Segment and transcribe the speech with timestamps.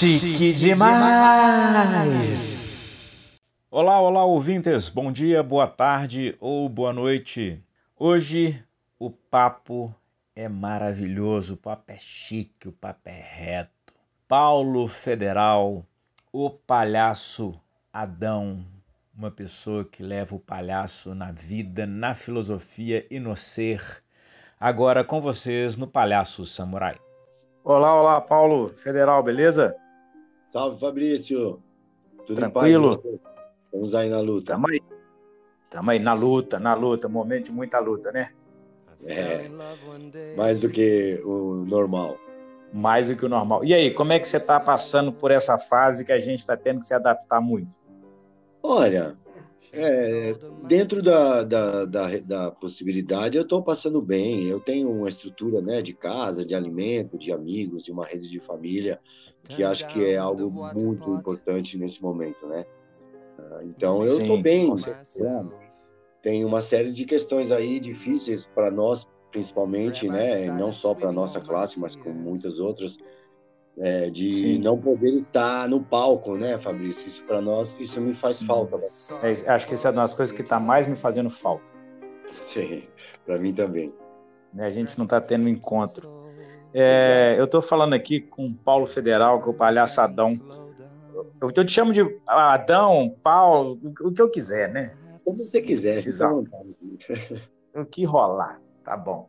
[0.00, 0.96] Chique demais!
[3.70, 4.88] Olá, olá, ouvintes.
[4.88, 7.62] Bom dia, boa tarde ou boa noite.
[7.98, 8.64] Hoje
[8.98, 9.94] o papo
[10.34, 13.92] é maravilhoso, o papo é chique, o papo é reto.
[14.26, 15.84] Paulo Federal,
[16.32, 17.60] o palhaço
[17.92, 18.64] Adão,
[19.14, 24.02] uma pessoa que leva o palhaço na vida, na filosofia e no ser.
[24.58, 26.98] Agora com vocês no Palhaço Samurai.
[27.62, 29.76] Olá, olá, Paulo Federal, beleza?
[30.50, 31.62] Salve, Fabrício.
[32.26, 33.00] Tudo Tranquilo?
[33.72, 34.54] Vamos aí na luta.
[34.54, 34.80] Tamo aí.
[35.70, 37.08] Tamo aí na luta, na luta.
[37.08, 38.32] Momento de muita luta, né?
[39.06, 39.48] É.
[40.36, 42.18] Mais do que o normal.
[42.72, 43.64] Mais do que o normal.
[43.64, 46.56] E aí, como é que você está passando por essa fase que a gente está
[46.56, 47.76] tendo que se adaptar muito?
[48.60, 49.16] Olha,
[49.72, 50.34] é,
[50.66, 54.48] dentro da, da, da, da, possibilidade, eu estou passando bem.
[54.48, 58.40] Eu tenho uma estrutura né, de casa, de alimento, de amigos, de uma rede de
[58.40, 59.00] família,
[59.44, 62.64] que acho que é algo muito importante nesse momento, né?
[63.38, 64.68] Ah, então, eu estou bem.
[66.22, 70.46] Tem uma série de questões aí difíceis para nós, principalmente, né?
[70.46, 72.98] Não só para nossa classe, mas com muitas outras
[73.78, 74.58] é, de Sim.
[74.58, 77.08] não poder estar no palco, né, Fabrício?
[77.08, 78.46] Isso para nós, isso me faz Sim.
[78.46, 78.76] falta.
[78.76, 78.88] Né?
[79.22, 81.72] É, acho que isso é uma das coisas que está mais me fazendo falta.
[82.46, 82.84] Sim,
[83.24, 83.92] para mim também.
[84.52, 86.19] Né, a gente não está tendo encontro.
[86.72, 90.40] É, eu estou falando aqui com o Paulo Federal, que é o palhaçadão.
[91.40, 94.92] Eu, eu te chamo de Adão, Paulo, o que eu quiser, né?
[95.24, 95.92] Como você quiser.
[95.92, 96.32] Precisar.
[96.32, 99.28] O que rolar, tá bom.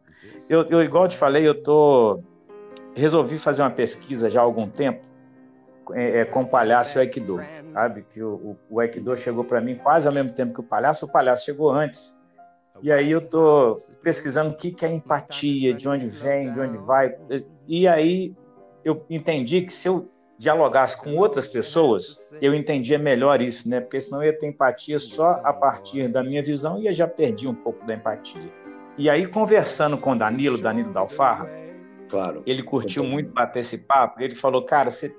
[0.50, 2.24] Eu, eu, igual eu te falei, eu tô
[2.94, 5.08] resolvi fazer uma pesquisa já há algum tempo
[5.94, 8.04] é, é, com o palhaço e o Aikido, sabe?
[8.04, 11.06] Que o, o, o Aikido chegou para mim quase ao mesmo tempo que o palhaço,
[11.06, 12.20] o palhaço chegou antes.
[12.82, 16.78] E aí eu tô pesquisando o que, que é empatia, de onde vem, de onde
[16.78, 17.16] vai.
[17.68, 18.36] E aí
[18.84, 23.80] eu entendi que se eu dialogasse com outras pessoas, eu entendia melhor isso, né?
[23.80, 27.08] Porque senão eu ia ter empatia só a partir da minha visão e eu já
[27.08, 28.52] perdi um pouco da empatia.
[28.98, 31.50] E aí, conversando com o Danilo, Danilo da Alfarra,
[32.12, 32.44] Claro.
[32.46, 34.22] Ele curtiu muito bater esse papo.
[34.22, 35.16] Ele falou, cara, você,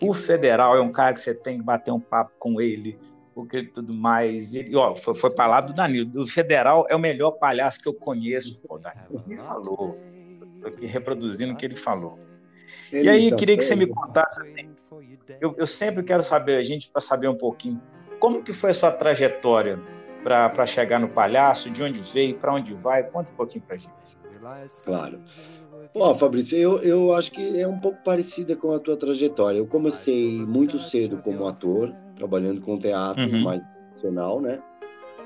[0.00, 2.98] o federal é um cara que você tem que bater um papo com ele,
[3.34, 4.54] porque tudo mais.
[4.54, 6.22] Ele, ó, foi, foi palavra do Danilo.
[6.22, 8.60] O federal é o melhor palhaço que eu conheço.
[8.60, 9.98] Pô, Danilo me falou.
[10.54, 12.18] Estou aqui reproduzindo o que ele falou.
[12.92, 14.40] Ele e aí, queria que você me contasse.
[14.40, 14.70] Assim,
[15.40, 17.80] eu, eu sempre quero saber, a gente, para saber um pouquinho,
[18.18, 19.78] como que foi a sua trajetória
[20.22, 23.02] para chegar no palhaço, de onde veio, para onde vai?
[23.02, 23.92] Conta um pouquinho para gente.
[24.84, 25.20] Claro.
[25.94, 29.58] Ó, oh, Fabrício, eu, eu acho que é um pouco parecida com a tua trajetória.
[29.58, 33.42] Eu comecei muito cedo como ator, trabalhando com teatro uhum.
[33.42, 34.60] mais profissional, né?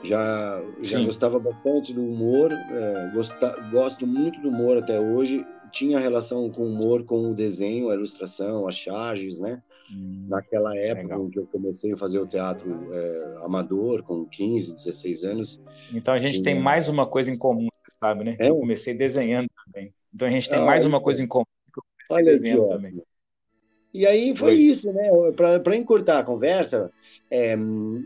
[0.05, 5.45] Já, já gostava bastante do humor, é, gosta, gosto muito do humor até hoje.
[5.73, 9.61] Tinha relação com o humor com o desenho, a ilustração, as charges, né?
[9.93, 11.27] Hum, Naquela época legal.
[11.27, 15.61] em que eu comecei a fazer o teatro é, amador, com 15, 16 anos.
[15.93, 17.69] Então a gente tem mais uma coisa em comum,
[18.01, 18.37] sabe, né?
[18.39, 18.51] É.
[18.51, 19.93] Eu comecei desenhando também.
[20.15, 23.03] Então a gente tem ah, mais uma coisa em comum que eu Olha também.
[23.93, 24.61] E aí foi Oi.
[24.61, 25.09] isso, né?
[25.63, 26.91] Para encurtar a conversa,
[27.31, 27.57] é,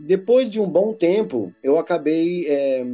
[0.05, 2.85] depois de um bom tempo, eu acabei é,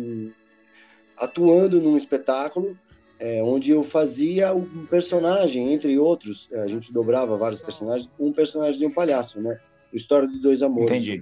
[1.18, 2.78] atuando num espetáculo
[3.20, 8.80] é, onde eu fazia um personagem, entre outros, a gente dobrava vários personagens, um personagem
[8.80, 9.60] de um palhaço, né?
[9.92, 11.18] História de Dois Amores, Entendi.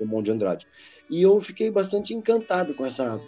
[0.00, 0.66] do Monte de Andrade.
[1.10, 3.20] E eu fiquei bastante encantado com essa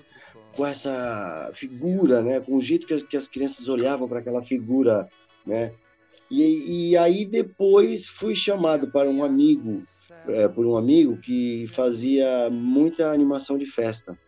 [0.57, 4.43] com essa figura, né, com o jeito que as, que as crianças olhavam para aquela
[4.43, 5.07] figura,
[5.45, 5.73] né?
[6.31, 9.83] E, e, aí depois fui chamado para um amigo,
[10.27, 14.19] é, por um amigo que fazia muita animação de festa.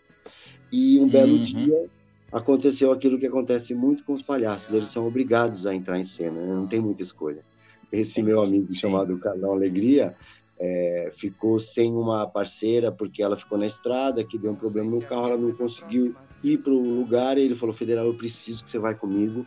[0.71, 1.43] E um belo uhum.
[1.43, 1.87] dia
[2.31, 6.41] aconteceu aquilo que acontece muito com os palhaços, eles são obrigados a entrar em cena,
[6.41, 6.55] né?
[6.55, 7.43] não tem muita escolha.
[7.91, 8.79] Esse meu amigo Sim.
[8.79, 10.15] chamado Carlão Alegria,
[10.59, 15.01] é, ficou sem uma parceira porque ela ficou na estrada, que deu um problema no
[15.01, 18.71] carro, ela não conseguiu ir para o lugar e ele falou, Federal, eu preciso que
[18.71, 19.47] você vá comigo,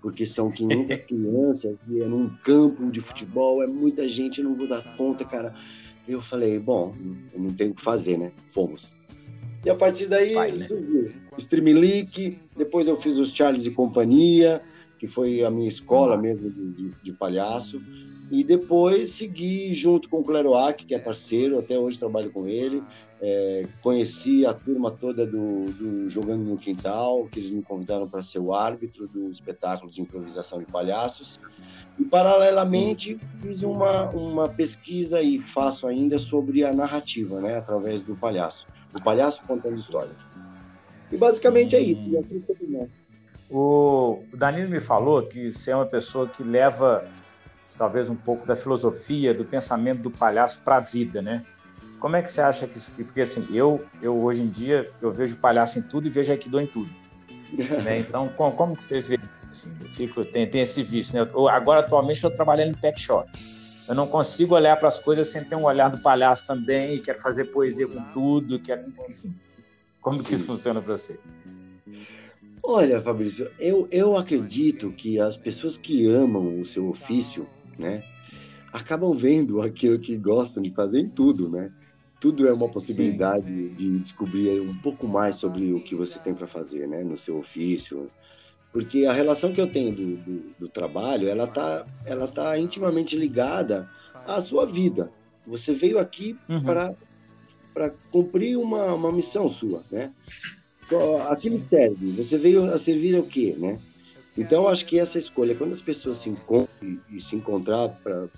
[0.00, 4.68] porque são 500 crianças e é num campo de futebol, é muita gente, não vou
[4.68, 5.54] dar conta, cara.
[6.06, 6.92] Eu falei, bom,
[7.34, 8.32] eu não tenho o que fazer, né?
[8.54, 8.96] Fomos.
[9.64, 10.66] E a partir daí, Vai, né?
[11.36, 14.62] Streamlink, depois eu fiz os Charles e Companhia,
[14.98, 17.80] que foi a minha escola mesmo de, de, de palhaço.
[18.30, 22.82] E depois segui junto com o Cleroac, que é parceiro, até hoje trabalho com ele.
[23.20, 28.22] É, conheci a turma toda do, do, Jogando no Quintal, que eles me convidaram para
[28.22, 31.40] ser o árbitro do espetáculo de improvisação de palhaços.
[31.98, 33.38] E, paralelamente, Sim.
[33.40, 38.66] fiz uma, uma pesquisa e faço ainda sobre a narrativa, né, através do palhaço.
[38.94, 40.32] O palhaço contando histórias.
[41.10, 42.04] E basicamente é isso.
[42.06, 42.86] Hum.
[43.50, 47.08] O Danilo me falou que você é uma pessoa que leva
[47.78, 51.44] talvez um pouco da filosofia, do pensamento do palhaço para a vida, né?
[52.00, 55.12] Como é que você acha que isso Porque assim, eu, eu hoje em dia, eu
[55.12, 56.90] vejo palhaço em tudo e vejo Aikido em tudo.
[57.84, 58.00] né?
[58.00, 59.18] Então, como, como, que você vê?
[59.50, 61.30] Assim, eu fico, tem, tem esse vício, né?
[61.32, 63.30] Eu, agora, atualmente, estou trabalhando em pet shop.
[63.88, 67.00] Eu não consigo olhar para as coisas sem ter um olhar do palhaço também, e
[67.00, 69.34] quero fazer poesia com tudo, quero, enfim.
[70.02, 71.18] Como que isso funciona para você?
[72.62, 77.48] Olha, Fabrício, eu, eu acredito que as pessoas que amam o seu ofício,
[77.78, 78.02] né,
[78.72, 81.72] acabam vendo aquilo que gostam de fazer em tudo, né?
[82.20, 83.74] Tudo é uma possibilidade Sim.
[83.74, 87.38] de descobrir um pouco mais sobre o que você tem para fazer, né, no seu
[87.38, 88.10] ofício.
[88.72, 93.16] Porque a relação que eu tenho do, do, do trabalho, ela tá, ela tá intimamente
[93.16, 93.88] ligada
[94.26, 95.10] à sua vida.
[95.46, 96.62] Você veio aqui uhum.
[96.62, 96.94] para
[97.78, 100.10] para cumprir uma, uma missão sua, né?
[101.28, 102.10] aquilo serve.
[102.12, 103.78] Você veio a servir o quê, né?
[104.36, 108.28] Então, acho que essa escolha, quando as pessoas se encontram e, se encontrar, pra,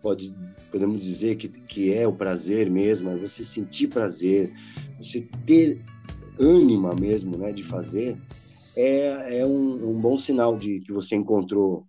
[0.00, 0.34] pode,
[0.70, 4.52] podemos dizer que, que é o prazer mesmo, é você sentir prazer,
[4.98, 5.82] você ter
[6.38, 8.16] ânima mesmo, né, de fazer,
[8.76, 11.86] é, é um, um, bom sinal de que você encontrou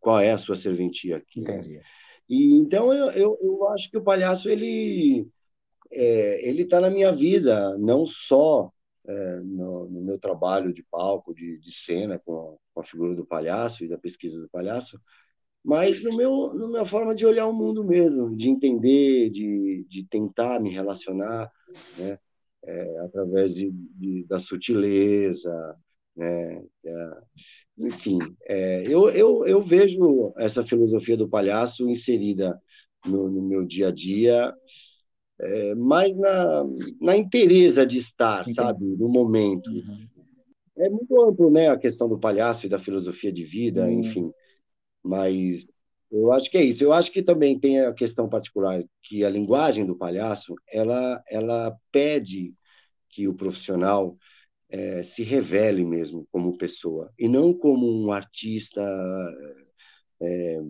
[0.00, 1.40] qual é a sua serventia aqui.
[1.40, 1.56] Né?
[1.56, 1.76] Entendi.
[1.76, 1.82] Né?
[2.28, 5.26] E então eu, eu, eu, acho que o palhaço ele
[5.90, 8.70] é, ele está na minha vida não só
[9.06, 13.14] é, no, no, meu trabalho de palco, de, de cena com a, com a, figura
[13.14, 15.00] do palhaço e da pesquisa do palhaço,
[15.64, 20.04] mas no meu, na minha forma de olhar o mundo mesmo, de entender, de, de
[20.08, 21.50] tentar me relacionar,
[21.98, 22.18] né,
[22.64, 25.76] é, através de, de, da sutileza,
[26.16, 27.10] né, é,
[27.78, 32.60] enfim, é, eu, eu, eu vejo essa filosofia do palhaço inserida
[33.04, 34.52] no, no meu dia a dia
[35.40, 36.64] é, mais na,
[37.00, 38.54] na interesa de estar, Entendi.
[38.54, 39.70] sabe, no momento.
[39.70, 40.06] Uhum.
[40.78, 44.00] É muito amplo, né, a questão do palhaço e da filosofia de vida, uhum.
[44.00, 44.32] enfim.
[45.02, 45.68] Mas
[46.10, 46.82] eu acho que é isso.
[46.84, 51.76] Eu acho que também tem a questão particular que a linguagem do palhaço, ela, ela
[51.92, 52.54] pede
[53.10, 54.16] que o profissional
[54.70, 58.82] é, se revele mesmo como pessoa e não como um artista
[60.20, 60.60] é,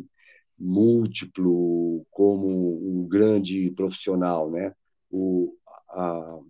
[0.59, 4.75] múltiplo, como um grande profissional, né?
[5.11, 5.55] O,
[5.91, 6.41] a,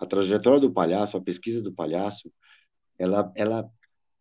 [0.00, 2.32] a trajetória do palhaço, a pesquisa do palhaço,
[2.98, 3.70] ela, ela,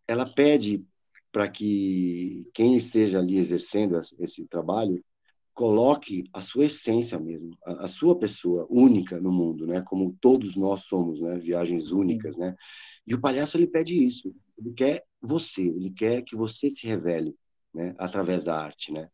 [0.08, 0.86] ela pede
[1.32, 5.04] para que quem esteja ali exercendo esse trabalho
[5.54, 9.82] coloque a sua essência mesmo, a, a, sua pessoa única no mundo, né?
[9.82, 11.38] Como todos nós somos, né?
[11.38, 12.56] Viagens únicas, né?
[13.06, 14.34] E o palhaço ele pede isso.
[14.58, 17.36] Ele quer você, ele quer que você se revele
[17.74, 19.10] né, através da arte, né?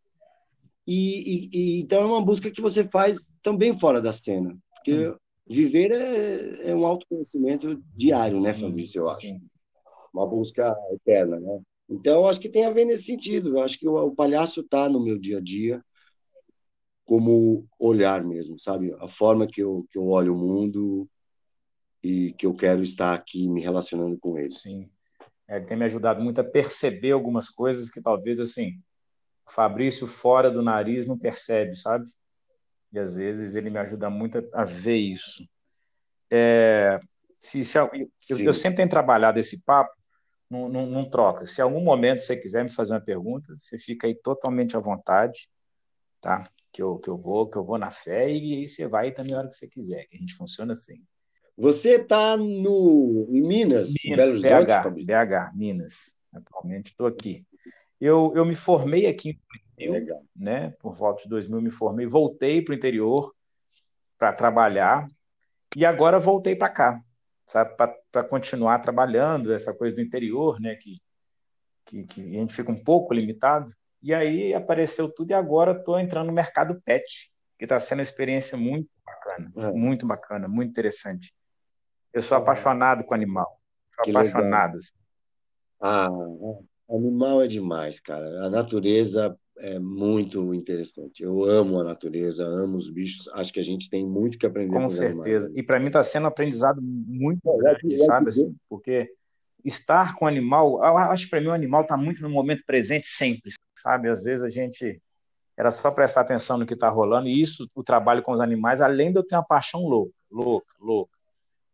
[0.86, 5.10] E, e, e, então é uma busca que você faz também fora da cena, porque
[5.10, 5.16] hum.
[5.46, 9.02] viver é, é, um autoconhecimento diário, né, Fabrício?
[9.02, 9.38] Eu acho,
[10.14, 11.60] uma busca eterna, né?
[11.90, 13.58] Então acho que tem a ver nesse sentido.
[13.58, 15.84] Eu acho que o, o palhaço está no meu dia a dia
[17.06, 18.94] como olhar mesmo, sabe?
[19.00, 21.10] A forma que eu que eu olho o mundo
[22.04, 24.52] e que eu quero estar aqui me relacionando com ele.
[24.52, 24.90] Sim.
[25.48, 28.82] É, tem me ajudado muito a perceber algumas coisas que talvez assim
[29.48, 32.06] o Fabrício fora do nariz não percebe, sabe?
[32.92, 35.48] E às vezes ele me ajuda muito a, ver isso.
[36.30, 37.00] É,
[37.34, 37.90] se, se eu,
[38.30, 39.97] eu, sempre tenho trabalhado esse papo,
[40.50, 41.46] não, não, não, troca.
[41.46, 44.80] Se em algum momento você quiser me fazer uma pergunta, você fica aí totalmente à
[44.80, 45.50] vontade,
[46.22, 46.50] tá?
[46.72, 49.34] Que eu, que eu vou, que eu vou na fé e aí você vai também
[49.34, 51.04] a hora que você quiser, que a gente funciona assim.
[51.58, 56.16] Você está no em Minas, Minas BH, BH, Minas.
[56.32, 57.46] Atualmente estou aqui.
[58.00, 59.40] Eu, eu me formei aqui
[59.78, 60.70] em Brasil, né?
[60.80, 63.34] Por volta de 2000 me formei, voltei para o interior
[64.18, 65.08] para trabalhar
[65.76, 67.02] e agora voltei para cá,
[67.48, 67.76] sabe?
[68.12, 70.76] Para continuar trabalhando essa coisa do interior, né?
[70.76, 70.98] Que,
[71.86, 73.72] que, que a gente fica um pouco limitado.
[74.04, 78.04] E aí apareceu tudo e agora estou entrando no mercado pet, que está sendo uma
[78.04, 79.72] experiência muito bacana, é.
[79.72, 81.34] muito bacana, muito interessante.
[82.14, 83.60] Eu sou apaixonado com animal,
[83.96, 84.78] sou que apaixonado.
[84.78, 84.94] Assim.
[85.82, 86.96] Ah, é.
[86.96, 88.46] Animal é demais, cara.
[88.46, 91.24] A natureza é muito interessante.
[91.24, 93.28] Eu amo a natureza, amo os bichos.
[93.30, 95.48] Acho que a gente tem muito que aprender com, com certeza.
[95.48, 95.64] Animais.
[95.64, 98.30] E para mim está sendo um aprendizado muito é, grande, sabe?
[98.30, 99.12] Assim, porque
[99.64, 103.08] estar com o animal, acho que para mim o animal está muito no momento presente
[103.08, 104.10] sempre, sabe?
[104.10, 105.02] Às vezes a gente
[105.58, 108.80] era só prestar atenção no que está rolando e isso, o trabalho com os animais,
[108.80, 111.18] além de eu ter uma paixão louca, louca, louca.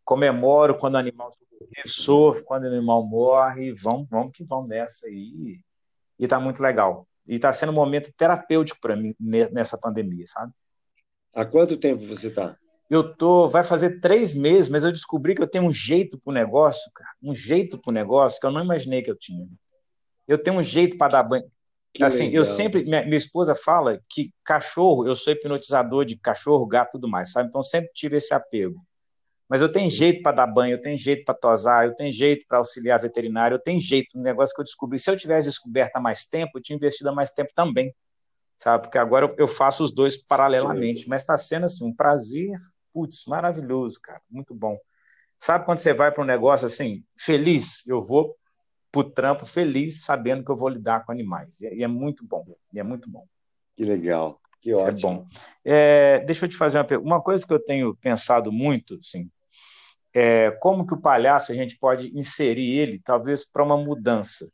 [0.05, 1.29] Comemoro quando o animal
[1.85, 5.59] sofre quando o animal morre, vamos, vamos que vamos nessa aí.
[6.17, 7.07] E tá muito legal.
[7.27, 10.51] E tá sendo um momento terapêutico para mim nessa pandemia, sabe?
[11.33, 12.57] Há quanto tempo você tá?
[12.89, 16.33] Eu tô, vai fazer três meses, mas eu descobri que eu tenho um jeito pro
[16.33, 19.47] negócio, cara, um jeito pro negócio que eu não imaginei que eu tinha.
[20.27, 21.49] Eu tenho um jeito para dar banho.
[21.93, 22.37] Que assim, legal.
[22.37, 27.07] eu sempre, minha, minha, esposa fala que cachorro, eu sou hipnotizador de cachorro, gato, tudo
[27.07, 27.49] mais, sabe?
[27.49, 28.83] Então sempre tive esse apego.
[29.49, 32.45] Mas eu tenho jeito para dar banho, eu tenho jeito para tosar, eu tenho jeito
[32.47, 34.97] para auxiliar veterinário, eu tenho jeito, um negócio que eu descobri.
[34.97, 37.93] Se eu tivesse descoberto há mais tempo, eu tinha investido há mais tempo também,
[38.57, 38.83] sabe?
[38.83, 41.07] Porque agora eu faço os dois paralelamente.
[41.07, 42.55] Mas está sendo assim um prazer,
[42.93, 44.77] putz, maravilhoso, cara, muito bom.
[45.37, 47.85] Sabe quando você vai para um negócio assim, feliz?
[47.85, 48.35] Eu vou
[48.89, 51.59] para o trampo feliz, sabendo que eu vou lidar com animais.
[51.59, 53.25] E é muito bom, e é muito bom.
[53.75, 54.97] Que legal, que Isso ótimo.
[54.97, 55.27] é bom.
[55.65, 57.09] É, deixa eu te fazer uma pergunta.
[57.09, 59.29] Uma coisa que eu tenho pensado muito, sim,
[60.13, 64.49] é como que o palhaço a gente pode inserir ele, talvez, para uma mudança.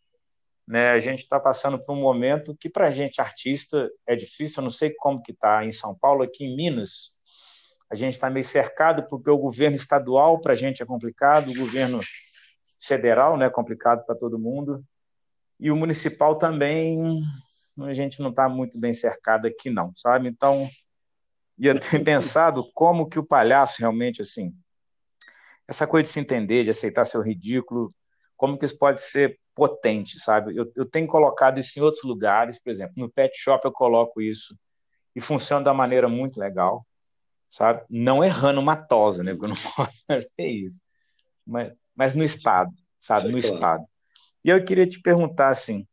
[0.65, 0.91] Né?
[0.91, 4.61] A gente está passando por um momento que, para a gente, artista, é difícil.
[4.61, 7.19] Eu não sei como que está em São Paulo, aqui em Minas,
[7.89, 11.57] a gente está meio cercado porque o governo estadual, para a gente, é complicado, o
[11.57, 11.99] governo
[12.79, 14.83] federal, né, complicado para todo mundo,
[15.59, 17.21] e o municipal também,
[17.81, 20.29] a gente não está muito bem cercado aqui não, sabe?
[20.29, 20.67] Então,
[21.57, 24.53] ia ter pensado como que o palhaço realmente, assim,
[25.69, 27.89] essa coisa de se entender, de aceitar seu ridículo,
[28.35, 30.55] como que isso pode ser potente, sabe?
[30.55, 34.21] Eu, eu tenho colocado isso em outros lugares, por exemplo, no pet shop eu coloco
[34.21, 34.57] isso
[35.15, 36.85] e funciona da maneira muito legal,
[37.49, 37.83] sabe?
[37.89, 39.31] Não errando uma tosa, né?
[39.33, 40.79] Porque eu não posso fazer isso.
[41.45, 43.29] Mas, mas no Estado, sabe?
[43.29, 43.85] No Estado.
[44.43, 45.85] E eu queria te perguntar, assim,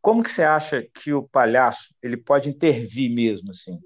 [0.00, 3.78] como que você acha que o palhaço ele pode intervir mesmo, assim,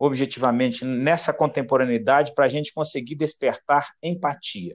[0.00, 4.74] objetivamente, nessa contemporaneidade para a gente conseguir despertar empatia?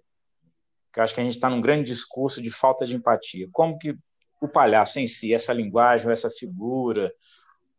[0.94, 3.50] Que eu acho que a gente está num grande discurso de falta de empatia.
[3.52, 3.98] Como que
[4.40, 7.12] o palhaço em si, essa linguagem, essa figura,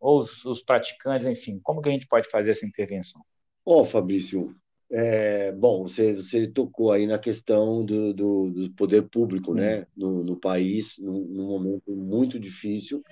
[0.01, 3.23] ou os, os praticantes, enfim, como que a gente pode fazer essa intervenção?
[3.65, 4.53] Ó, oh, Fabrício,
[4.91, 10.25] é, bom, você, você tocou aí na questão do, do, do poder público, né, no,
[10.25, 13.05] no país, num, num, momento muito difícil,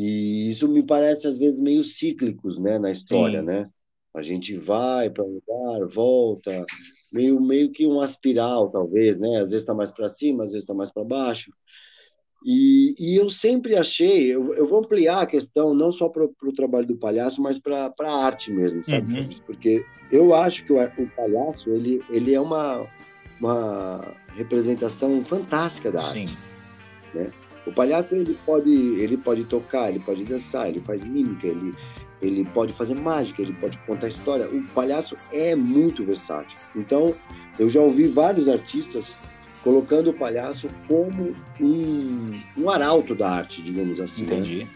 [0.00, 3.46] e isso me parece às vezes meio cíclicos, né, na história, Sim.
[3.46, 3.68] né?
[4.14, 6.64] A gente vai para um lugar, volta,
[7.12, 9.38] meio meio que uma espiral, talvez, né?
[9.38, 11.50] Às vezes está mais para cima, às vezes está mais para baixo.
[12.44, 16.52] E, e, eu sempre achei, eu, eu, vou ampliar a questão não só para o
[16.54, 19.20] trabalho do palhaço, mas para a arte mesmo, sabe?
[19.20, 19.28] Uhum.
[19.44, 22.86] Porque eu acho que o, o, palhaço ele, ele é uma,
[23.40, 26.28] uma representação fantástica da arte.
[26.28, 26.36] Sim.
[27.12, 27.26] Né?
[27.68, 31.72] O palhaço ele pode, ele pode tocar, ele pode dançar, ele faz mímica, ele,
[32.20, 34.48] ele pode fazer mágica, ele pode contar história.
[34.48, 36.58] O palhaço é muito versátil.
[36.74, 37.14] Então,
[37.58, 39.06] eu já ouvi vários artistas
[39.62, 44.22] colocando o palhaço como um, um arauto da arte, digamos assim.
[44.22, 44.26] Né?
[44.26, 44.58] Entendi.
[44.64, 44.68] Né?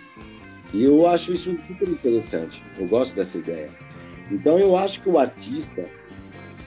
[0.74, 2.62] E eu acho isso super interessante.
[2.78, 3.70] Eu gosto dessa ideia.
[4.30, 5.86] Então eu acho que o artista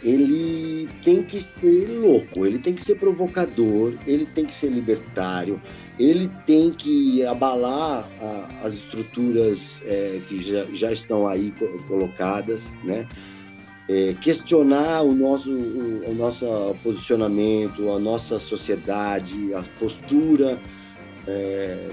[0.06, 5.60] ele tem que ser louco, ele tem que ser provocador, ele tem que ser libertário,
[5.98, 11.52] ele tem que abalar a, as estruturas é, que já, já estão aí
[11.88, 13.08] colocadas, né?
[13.88, 16.46] é, questionar o nosso, o, o, nosso
[16.84, 20.60] posicionamento, a nossa sociedade, a postura
[21.28, 21.90] é,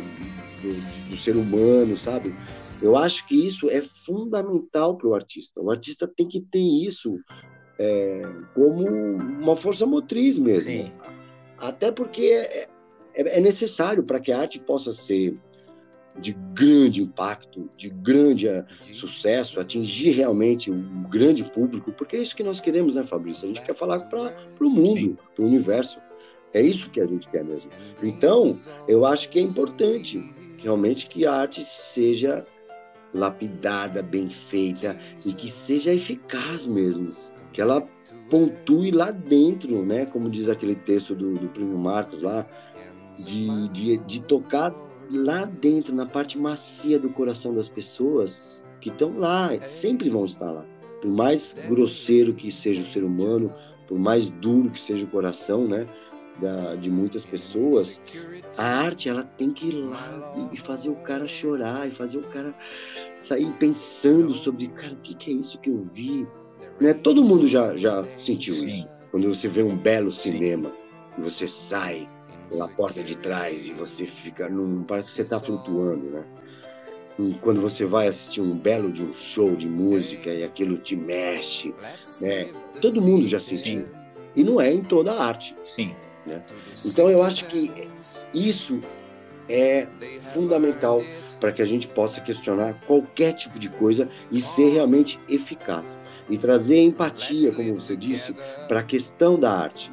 [0.63, 2.35] do, do, ser humano, sabe?
[2.81, 5.61] Eu acho que isso é fundamental para o artista.
[5.61, 7.19] O artista tem que ter isso
[7.79, 8.23] é,
[8.55, 10.71] como uma força motriz mesmo.
[10.71, 10.93] Sim.
[11.59, 12.69] Até porque é,
[13.15, 15.39] é, é necessário para que a arte possa ser
[16.19, 22.37] de grande impacto, de grande eh, sucesso, atingir realmente um grande público, porque é isso
[22.37, 23.45] que nós queremos, né, Fabrício?
[23.45, 25.99] A gente quer falar para o mundo, para o universo.
[26.53, 27.71] É isso que a gente quer mesmo.
[28.03, 28.55] Então,
[28.87, 30.23] eu acho que é importante
[30.59, 32.45] realmente que a arte seja
[33.15, 37.13] lapidada, bem feita e que seja eficaz mesmo,
[37.53, 37.87] que ela
[38.31, 40.07] pontue lá dentro, né?
[40.07, 42.47] Como diz aquele texto do, do Primo Marcos lá,
[43.19, 44.75] de, de, de tocar
[45.11, 48.41] lá dentro, na parte macia do coração das pessoas
[48.81, 50.65] que estão lá, sempre vão estar lá.
[51.01, 53.53] Por mais grosseiro que seja o ser humano,
[53.87, 55.87] por mais duro que seja o coração, né,
[56.41, 58.01] da, de muitas pessoas,
[58.57, 62.23] a arte ela tem que ir lá e fazer o cara chorar e fazer o
[62.23, 62.55] cara
[63.21, 66.27] sair pensando sobre, cara, o que, que é isso que eu vi?
[66.81, 66.95] Né?
[66.95, 68.81] Todo mundo já, já sentiu Sim.
[68.81, 68.89] isso.
[69.11, 70.75] Quando você vê um belo cinema Sim.
[71.19, 72.09] e você sai
[72.51, 74.83] pela porta de trás e você fica num.
[74.85, 76.25] Parece que você está flutuando, né?
[77.19, 80.97] E quando você vai assistir um belo de um show de música e aquilo te
[80.97, 81.75] mexe,
[82.21, 82.51] né?
[82.81, 83.83] Todo mundo já sentiu.
[83.83, 83.93] Sim.
[84.35, 85.55] E não é em toda a arte.
[85.63, 85.95] Sim.
[86.25, 86.43] Né?
[86.85, 87.71] Então eu acho que
[88.33, 88.81] isso
[89.49, 89.87] é
[90.33, 91.03] fundamental
[91.41, 95.85] para que a gente possa questionar qualquer tipo de coisa e ser realmente eficaz.
[96.29, 98.35] E trazer empatia, como você disse,
[98.69, 99.91] para a questão da arte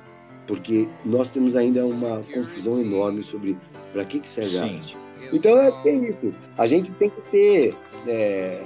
[0.50, 3.56] porque nós temos ainda uma confusão enorme sobre
[3.94, 4.60] para que, que serve Sim.
[4.60, 4.98] a arte.
[5.32, 6.34] Então é, é isso.
[6.58, 7.76] A gente tem que ter
[8.08, 8.60] é,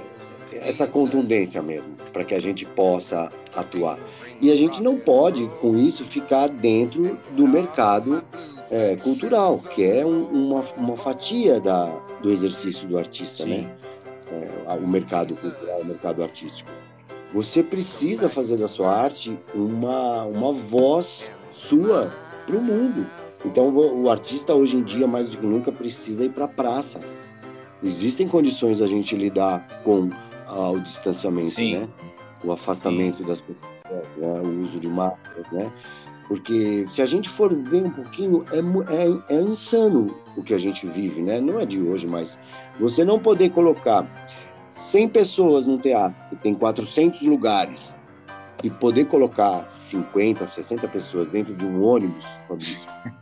[0.62, 3.98] essa contundência mesmo, para que a gente possa atuar.
[4.40, 8.24] E a gente não pode, com isso, ficar dentro do mercado
[8.70, 11.84] é, cultural, que é um, uma, uma fatia da,
[12.22, 13.58] do exercício do artista, Sim.
[13.58, 13.76] né?
[14.32, 16.70] É, o mercado cultural, o mercado artístico.
[17.34, 22.12] Você precisa fazer da sua arte uma, uma voz sua
[22.46, 23.04] para o mundo.
[23.44, 26.48] Então, o, o artista hoje em dia, mais do que nunca, precisa ir para a
[26.48, 27.00] praça.
[27.82, 30.10] Existem condições da gente lidar com
[30.46, 31.80] ah, o distanciamento, Sim.
[31.80, 31.88] né?
[32.44, 33.28] O afastamento Sim.
[33.28, 33.70] das pessoas,
[34.16, 34.40] né?
[34.44, 35.70] o uso de máscaras, né?
[36.28, 38.58] Porque se a gente for ver um pouquinho, é,
[38.94, 41.40] é, é insano o que a gente vive, né?
[41.40, 42.38] Não é de hoje, mas
[42.78, 44.06] você não poder colocar
[44.94, 47.92] 100 pessoas num teatro que tem 400 lugares
[48.62, 52.24] e poder colocar 50, 60 pessoas dentro de um ônibus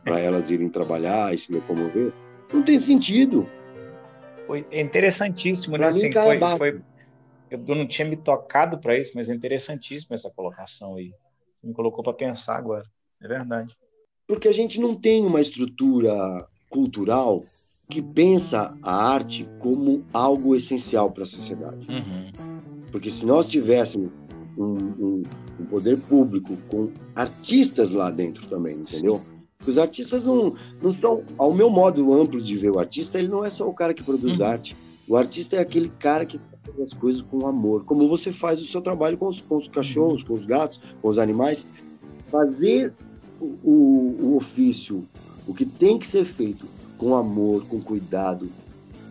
[0.04, 2.12] para elas irem trabalhar e se locomover,
[2.52, 3.48] não tem sentido.
[4.46, 5.86] Foi interessantíssimo, né?
[5.86, 6.82] Assim, foi, foi,
[7.50, 11.14] eu não tinha me tocado para isso, mas é interessantíssimo essa colocação aí.
[11.56, 12.84] Você me colocou para pensar agora.
[13.18, 13.74] É verdade.
[14.26, 17.46] Porque a gente não tem uma estrutura cultural
[17.88, 21.86] que pensa a arte como algo essencial para a sociedade.
[21.88, 22.52] Uhum.
[22.90, 24.10] Porque se nós tivéssemos
[24.56, 25.22] um, um,
[25.60, 29.20] um, poder público com artistas lá dentro também, entendeu?
[29.66, 33.44] Os artistas não, não são, ao meu modo amplo de ver o artista, ele não
[33.44, 34.46] é só o cara que produz uhum.
[34.46, 34.76] arte.
[35.08, 38.64] O artista é aquele cara que faz as coisas com amor, como você faz o
[38.64, 41.64] seu trabalho com os, com os cachorros, com os gatos, com os animais.
[42.30, 42.92] Fazer
[43.40, 45.06] o, o, o ofício,
[45.46, 46.66] o que tem que ser feito
[47.02, 48.48] com amor, com cuidado,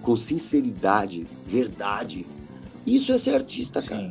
[0.01, 2.25] com sinceridade, verdade.
[2.87, 4.09] Isso é ser artista, cara.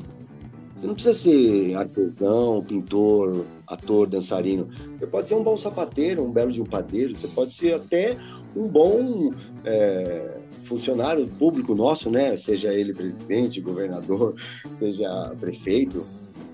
[0.74, 4.68] Você não precisa ser artesão, pintor, ator, dançarino.
[4.98, 7.16] Você pode ser um bom sapateiro, um belo de um padeiro.
[7.16, 8.18] Você pode ser até
[8.54, 9.30] um bom
[9.64, 12.36] é, funcionário público nosso, né?
[12.36, 14.34] Seja ele presidente, governador,
[14.78, 16.04] seja prefeito,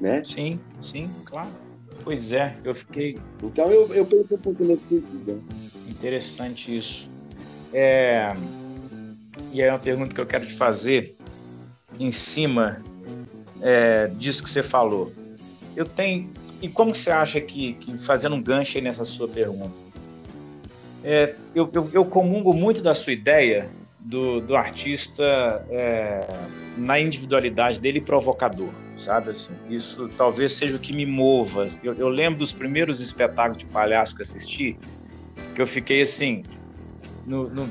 [0.01, 0.23] né?
[0.25, 1.51] Sim, sim, claro.
[2.05, 3.19] Pois é, eu fiquei.
[3.43, 5.33] Então eu, eu penso um pouco nesse sentido.
[5.33, 5.41] Né?
[5.89, 7.16] Interessante isso.
[7.79, 8.33] É...
[9.53, 11.15] E aí é uma pergunta que eu quero te fazer
[12.01, 12.83] em cima
[13.61, 15.13] é, disso que você falou.
[15.75, 16.31] Eu tenho.
[16.63, 19.75] E como você acha que, que fazendo um gancho aí nessa sua pergunta,
[21.05, 23.69] é, eu, eu, eu, comungo muito da sua ideia
[24.01, 26.27] do, do artista é,
[26.79, 29.31] na individualidade dele provocador, sabe?
[29.31, 31.69] Assim, isso talvez seja o que me mova.
[31.85, 34.79] Eu, eu lembro dos primeiros espetáculos de palhaço que assisti,
[35.55, 36.43] que eu fiquei assim,
[37.27, 37.69] no, no,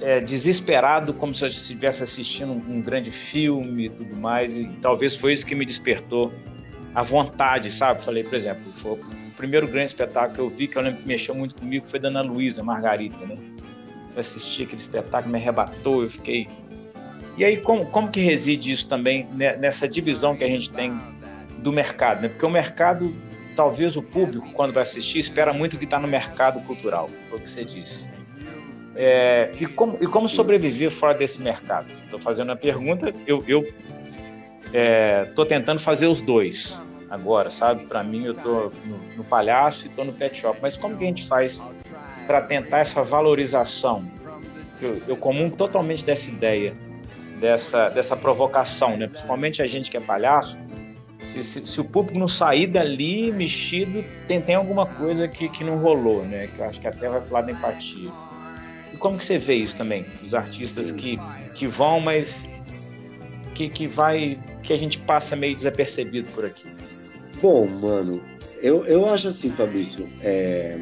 [0.00, 4.66] é, desesperado, como se eu estivesse assistindo um, um, grande filme e tudo mais, e
[4.82, 6.32] talvez foi isso que me despertou
[6.94, 8.04] a vontade, sabe?
[8.04, 9.00] Falei, por exemplo, foi o
[9.36, 12.08] primeiro grande espetáculo que eu vi, que eu lembro que mexeu muito comigo, foi da
[12.08, 13.36] Ana Luísa Margarita, né?
[14.14, 16.46] Eu assisti aquele espetáculo, me arrebatou, eu fiquei...
[17.36, 20.96] E aí, como, como que reside isso também nessa divisão que a gente tem
[21.58, 22.28] do mercado, né?
[22.28, 23.12] Porque o mercado,
[23.56, 27.42] talvez o público, quando vai assistir, espera muito que está no mercado cultural, foi o
[27.42, 28.13] que você disse.
[28.96, 31.90] É, e, como, e como sobreviver fora desse mercado?
[31.90, 36.80] Estou fazendo a pergunta, eu estou é, tentando fazer os dois
[37.10, 37.86] agora, sabe?
[37.86, 40.58] Para mim, eu estou no, no, palhaço e estou no pet shop.
[40.60, 41.62] Mas como que a gente faz
[42.26, 44.04] para tentar essa valorização?
[44.80, 46.74] Eu, eu comungo totalmente dessa ideia,
[47.40, 49.06] dessa, dessa provocação, né?
[49.06, 50.58] principalmente a gente que é palhaço.
[51.20, 55.64] Se, se, se, o público não sair dali mexido, tem, tem alguma coisa que, que
[55.64, 56.48] não rolou, né?
[56.48, 58.10] Que eu acho que até vai falar da empatia.
[58.94, 60.06] E como que você vê isso também?
[60.22, 61.18] Os artistas que,
[61.52, 62.48] que vão, mas
[63.52, 64.38] que, que vai.
[64.62, 66.68] que a gente passa meio desapercebido por aqui.
[67.42, 68.22] Bom, mano,
[68.62, 70.78] eu, eu acho assim, Fabrício, é,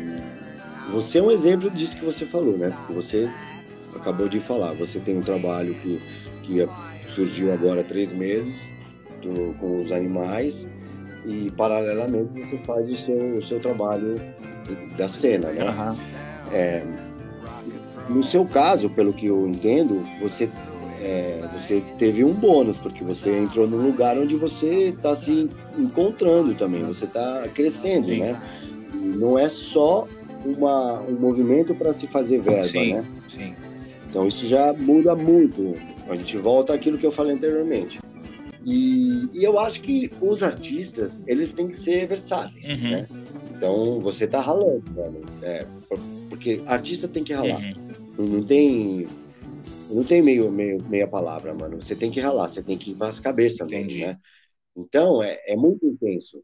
[0.93, 2.71] você é um exemplo disso que você falou, né?
[2.91, 3.31] Você
[3.97, 5.99] acabou de falar, você tem um trabalho que,
[6.43, 6.69] que
[7.15, 8.55] surgiu agora há três meses
[9.23, 10.67] do, com os animais
[11.25, 14.21] e paralelamente você faz o seu, o seu trabalho
[14.99, 15.65] da cena, né?
[15.65, 16.53] Uhum.
[16.53, 16.83] É,
[18.09, 20.49] no seu caso, pelo que eu entendo, você,
[21.01, 26.55] é, você teve um bônus, porque você entrou num lugar onde você está se encontrando
[26.55, 28.21] também, você está crescendo, Sim.
[28.21, 28.41] né?
[28.95, 30.07] E não é só
[30.45, 32.95] uma, um movimento para se fazer verba, Sim.
[32.95, 33.05] né?
[33.29, 33.55] Sim.
[34.09, 35.75] Então isso já muda muito.
[36.09, 37.99] A gente volta àquilo que eu falei anteriormente.
[38.65, 42.91] E, e, eu acho que os artistas, eles têm que ser versáteis, uhum.
[42.91, 43.09] né?
[43.63, 45.21] Então, você tá ralando, mano.
[45.41, 45.65] É,
[46.29, 47.63] porque artista tem que ralar.
[48.19, 48.27] Uhum.
[48.27, 49.07] Não tem.
[49.89, 51.81] Não tem meio, meio, meia palavra, mano.
[51.81, 53.99] Você tem que ralar, você tem que ir para as cabeças, Entendi.
[53.99, 54.19] Mesmo, né?
[54.77, 56.43] Então, é, é muito intenso.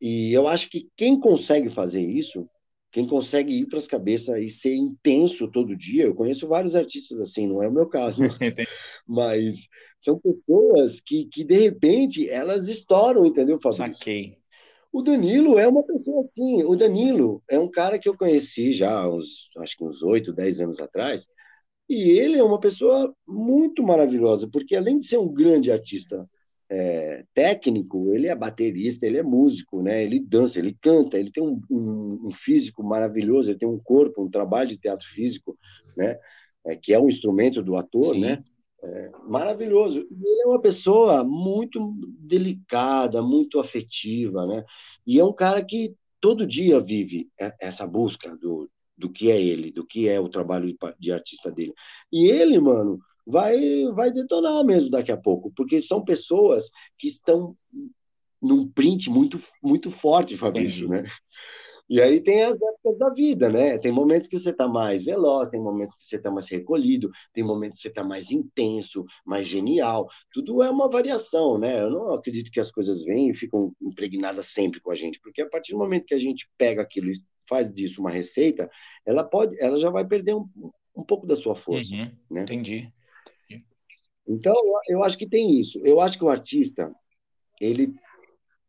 [0.00, 2.48] E eu acho que quem consegue fazer isso
[2.92, 7.20] Quem consegue ir para as cabeças e ser intenso todo dia, eu conheço vários artistas
[7.20, 8.22] assim, não é o meu caso,
[9.06, 9.56] mas
[10.02, 13.94] são pessoas que, que de repente elas estouram, entendeu, Fabrício?
[13.96, 14.38] Saquei.
[14.92, 16.62] O Danilo é uma pessoa assim.
[16.64, 20.60] O Danilo é um cara que eu conheci já uns, acho que uns 8, 10
[20.60, 21.26] anos atrás.
[21.88, 26.28] E ele é uma pessoa muito maravilhosa, porque além de ser um grande artista
[26.70, 30.02] é, técnico, ele é baterista, ele é músico, né?
[30.02, 34.22] Ele dança, ele canta, ele tem um, um, um físico maravilhoso, ele tem um corpo,
[34.22, 35.56] um trabalho de teatro físico,
[35.96, 36.18] né?
[36.66, 38.20] É, que é um instrumento do ator, Sim.
[38.20, 38.42] né?
[38.82, 40.06] É, maravilhoso.
[40.10, 44.64] Ele é uma pessoa muito delicada, muito afetiva, né?
[45.06, 47.28] E é um cara que todo dia vive
[47.60, 51.72] essa busca do, do que é ele, do que é o trabalho de artista dele.
[52.12, 57.56] E ele, mano, vai, vai detonar mesmo daqui a pouco, porque são pessoas que estão
[58.40, 61.04] num print muito, muito forte, Fabrício, né?
[61.88, 63.78] E aí tem as épocas da vida, né?
[63.78, 67.42] Tem momentos que você está mais veloz, tem momentos que você está mais recolhido, tem
[67.42, 70.06] momentos que você está mais intenso, mais genial.
[70.32, 71.80] Tudo é uma variação, né?
[71.80, 75.40] Eu não acredito que as coisas vêm e ficam impregnadas sempre com a gente, porque
[75.40, 78.70] a partir do momento que a gente pega aquilo e faz disso uma receita,
[79.06, 80.46] ela pode, ela já vai perder um,
[80.94, 82.42] um pouco da sua força, uhum, né?
[82.42, 82.92] Entendi.
[84.28, 84.54] Então,
[84.88, 85.80] eu acho que tem isso.
[85.82, 86.94] Eu acho que o artista,
[87.58, 87.94] ele,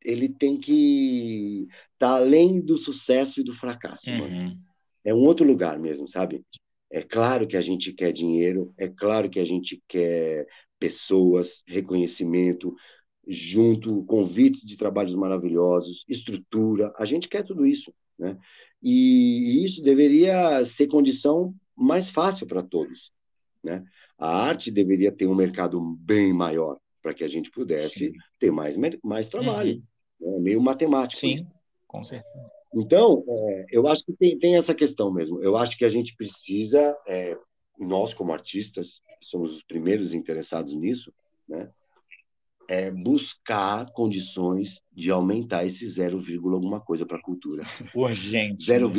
[0.01, 1.67] ele tem que
[1.99, 4.09] tá além do sucesso e do fracasso.
[4.09, 4.57] Uhum.
[5.03, 6.43] É um outro lugar mesmo, sabe?
[6.91, 10.47] É claro que a gente quer dinheiro, é claro que a gente quer
[10.79, 12.73] pessoas, reconhecimento,
[13.27, 18.37] junto, convites de trabalhos maravilhosos, estrutura, a gente quer tudo isso, né?
[18.81, 23.11] E isso deveria ser condição mais fácil para todos,
[23.63, 23.83] né?
[24.17, 28.13] A arte deveria ter um mercado bem maior para que a gente pudesse Sim.
[28.39, 29.81] ter mais, mais trabalho.
[30.19, 30.33] Uhum.
[30.33, 30.39] Né?
[30.39, 31.19] Meio matemático.
[31.19, 31.45] Sim,
[31.89, 32.51] com certeza.
[32.73, 35.41] Então, é, eu acho que tem, tem, essa questão mesmo.
[35.43, 37.35] Eu acho que a gente precisa, é,
[37.79, 41.11] nós como artistas, somos os primeiros interessados nisso,
[41.47, 41.69] né?
[42.69, 46.23] É buscar condições de aumentar esse 0,
[46.53, 47.63] alguma coisa para a cultura.
[47.95, 48.63] Urgente.
[48.63, 48.93] 0,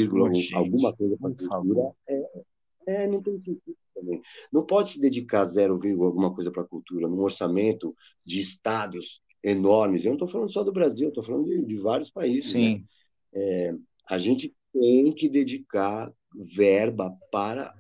[0.55, 2.43] alguma coisa para a cultura é,
[2.89, 4.21] é, não tem sentido também.
[4.53, 7.95] Não pode se dedicar zero alguma coisa para a cultura, num orçamento
[8.27, 10.05] de estados enormes.
[10.05, 12.53] Eu não estou falando só do Brasil, estou falando de, de, vários países.
[12.53, 12.75] Sim.
[12.75, 12.85] Né?
[13.33, 13.75] É,
[14.09, 17.75] a gente tem que dedicar verba para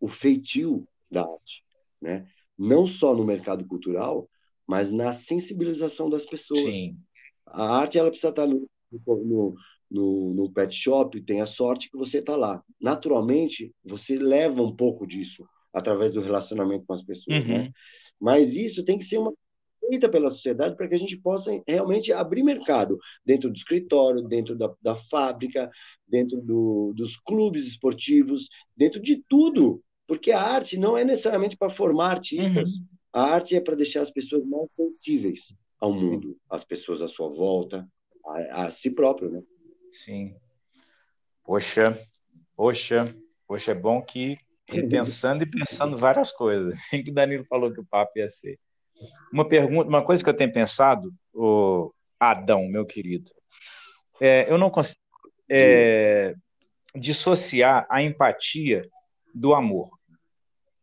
[0.00, 1.64] o feitio da arte,
[2.00, 2.26] né?
[2.58, 4.28] Não só no mercado cultural,
[4.66, 6.60] mas na sensibilização das pessoas.
[6.60, 6.96] Sim.
[7.46, 8.66] A arte ela precisa estar no,
[9.06, 9.54] no,
[9.90, 12.62] no, no pet shop, tem a sorte que você está lá.
[12.80, 17.54] Naturalmente, você leva um pouco disso através do relacionamento com as pessoas, né?
[17.54, 17.62] uhum.
[17.64, 17.72] né?
[18.20, 19.34] Mas isso tem que ser uma
[19.94, 24.56] feita pela sociedade para que a gente possa realmente abrir mercado dentro do escritório, dentro
[24.56, 25.70] da, da fábrica,
[26.06, 31.70] dentro do, dos clubes esportivos, dentro de tudo, porque a arte não é necessariamente para
[31.70, 32.74] formar artistas.
[32.74, 32.86] Uhum.
[33.12, 37.28] A arte é para deixar as pessoas mais sensíveis ao mundo, às pessoas à sua
[37.28, 37.86] volta,
[38.26, 39.42] a, a si próprio, né?
[39.92, 40.34] Sim.
[41.44, 41.96] Poxa,
[42.56, 43.14] poxa,
[43.46, 44.36] poxa, é bom que
[44.90, 46.74] pensando e pensando várias coisas.
[46.90, 48.58] que o Danilo falou que o papo ia ser.
[49.32, 53.30] Uma pergunta, uma coisa que eu tenho pensado, o Adão, meu querido,
[54.20, 55.00] é, eu não consigo
[55.50, 56.34] é,
[56.94, 58.88] dissociar a empatia
[59.34, 59.90] do amor.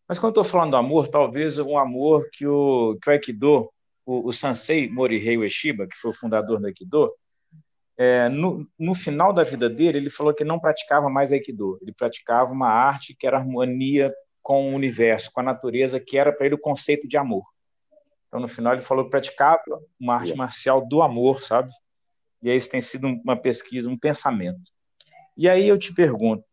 [0.07, 3.71] Mas quando estou falando do amor, talvez um amor que o, que o Aikido,
[4.05, 7.09] o, o Sansei Morihei Ueshiba, que foi o fundador do Aikido,
[7.97, 11.77] é, no, no, final da vida dele, ele falou que não praticava mais Aikido.
[11.81, 16.33] Ele praticava uma arte que era harmonia com o universo, com a natureza, que era
[16.33, 17.43] para ele o conceito de amor.
[18.31, 19.61] Então, no final, ele falou que praticava
[19.99, 21.69] uma arte marcial do amor, sabe?
[22.41, 24.71] E aí isso tem sido uma pesquisa, um pensamento.
[25.35, 26.45] E aí eu te pergunto,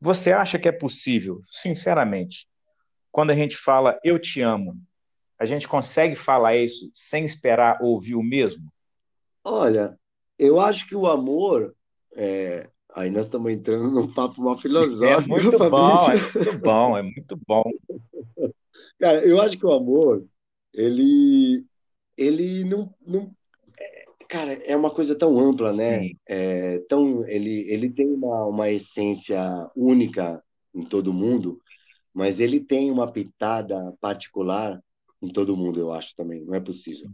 [0.00, 2.48] você acha que é possível, sinceramente,
[3.12, 4.76] quando a gente fala eu te amo,
[5.38, 8.68] a gente consegue falar isso sem esperar ouvir o mesmo?
[9.44, 9.96] Olha,
[10.36, 11.72] eu acho que o amor.
[12.16, 12.68] É...
[12.92, 15.22] Aí nós estamos entrando num papo mal filosófico.
[15.22, 17.62] É muito bom, é muito bom, é muito bom.
[18.98, 20.26] Cara, eu acho que o amor,
[20.76, 21.64] ele,
[22.16, 23.34] ele não, não
[24.28, 26.10] cara, é uma coisa tão ampla, né?
[26.26, 29.40] É, tão, ele, ele tem uma, uma essência
[29.74, 30.42] única
[30.74, 31.60] em todo mundo,
[32.12, 34.80] mas ele tem uma pitada particular
[35.22, 36.44] em todo mundo, eu acho também.
[36.44, 37.10] Não é possível.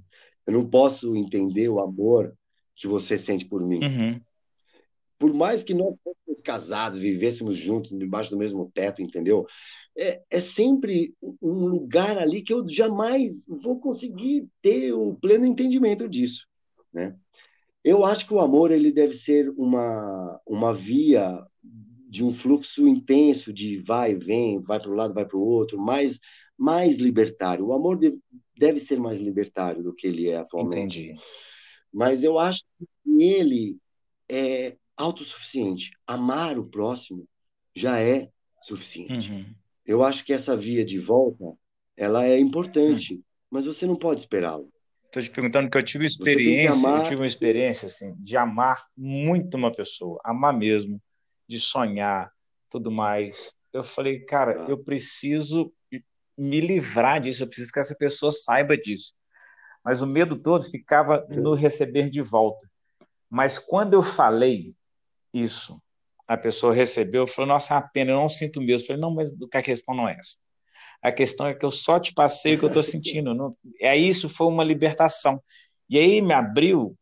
[0.46, 2.35] Eu não posso entender o amor
[2.75, 3.81] que você sente por mim.
[3.83, 4.20] Uhum.
[5.18, 9.46] Por mais que nós fôssemos casados, vivêssemos juntos, debaixo do mesmo teto, entendeu?
[9.97, 16.09] É, é sempre um lugar ali que eu jamais vou conseguir ter o pleno entendimento
[16.09, 16.47] disso,
[16.93, 17.17] né?
[17.85, 21.45] Eu acho que o amor ele deve ser uma, uma via
[22.09, 25.43] de um fluxo intenso de vai e vem, vai para um lado, vai para o
[25.43, 26.21] outro, mais,
[26.57, 27.67] mais libertário.
[27.67, 28.19] O amor deve,
[28.57, 31.01] deve ser mais libertário do que ele é atualmente.
[31.01, 31.21] Entendi.
[31.93, 32.87] Mas eu acho que
[33.23, 33.79] ele
[34.29, 35.91] é autossuficiente.
[36.07, 37.27] Amar o próximo
[37.75, 38.29] já é
[38.63, 39.31] suficiente.
[39.31, 39.55] Uhum.
[39.85, 41.45] Eu acho que essa via de volta,
[41.97, 43.23] ela é importante, Hum.
[43.51, 44.64] mas você não pode esperá-la.
[45.11, 47.03] Tô te perguntando que eu tive experiência, eu amar.
[47.05, 51.01] tive uma experiência assim de amar muito uma pessoa, amar mesmo,
[51.47, 52.31] de sonhar,
[52.71, 53.55] tudo mais.
[53.73, 54.71] Eu falei, cara, Ah.
[54.71, 55.73] eu preciso
[56.38, 59.12] me livrar disso, eu preciso que essa pessoa saiba disso.
[59.85, 62.66] Mas o medo todo ficava no receber de volta.
[63.29, 64.75] Mas quando eu falei
[65.35, 65.79] isso,
[66.27, 68.85] a pessoa recebeu, falou, nossa, é uma pena, eu não sinto mesmo.
[68.85, 70.39] Eu falei, não, mas a questão não é essa.
[71.03, 73.35] A questão é que eu só te passei o que eu estou sentindo.
[73.35, 73.51] Não...
[73.81, 75.43] É isso foi uma libertação.
[75.91, 76.97] E aí me abriu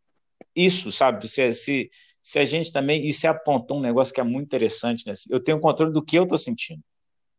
[0.56, 1.28] isso, sabe?
[1.28, 1.90] Se, se,
[2.22, 3.06] se a gente também.
[3.06, 5.12] E se apontou um negócio que é muito interessante, né?
[5.28, 6.82] Eu tenho controle do que eu estou sentindo.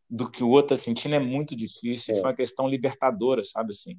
[0.09, 2.15] Do que o outro está sentindo é muito difícil.
[2.15, 2.21] É.
[2.21, 3.97] Foi uma questão libertadora, sabe assim?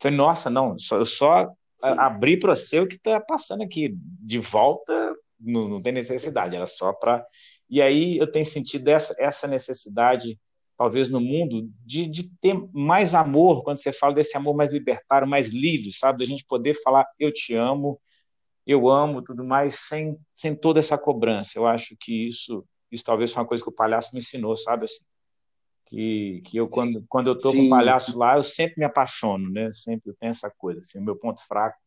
[0.00, 1.50] Falei, nossa, não, eu só
[1.82, 3.92] abri para você o que está passando aqui.
[3.96, 7.24] De volta, não, não tem necessidade, era só para.
[7.68, 10.38] E aí eu tenho sentido essa, essa necessidade
[10.76, 15.26] talvez no mundo, de, de ter mais amor, quando você fala desse amor mais libertário,
[15.26, 16.18] mais livre, sabe?
[16.18, 18.00] Da gente poder falar eu te amo,
[18.66, 21.58] eu amo, tudo mais, sem, sem toda essa cobrança.
[21.58, 24.86] Eu acho que isso, isso talvez foi uma coisa que o palhaço me ensinou, sabe?
[24.86, 25.04] Assim,
[25.86, 29.50] que, que eu, quando, quando eu tô com o palhaço lá, eu sempre me apaixono,
[29.50, 29.70] né?
[29.72, 31.78] Sempre eu tenho essa coisa, assim, o meu ponto fraco.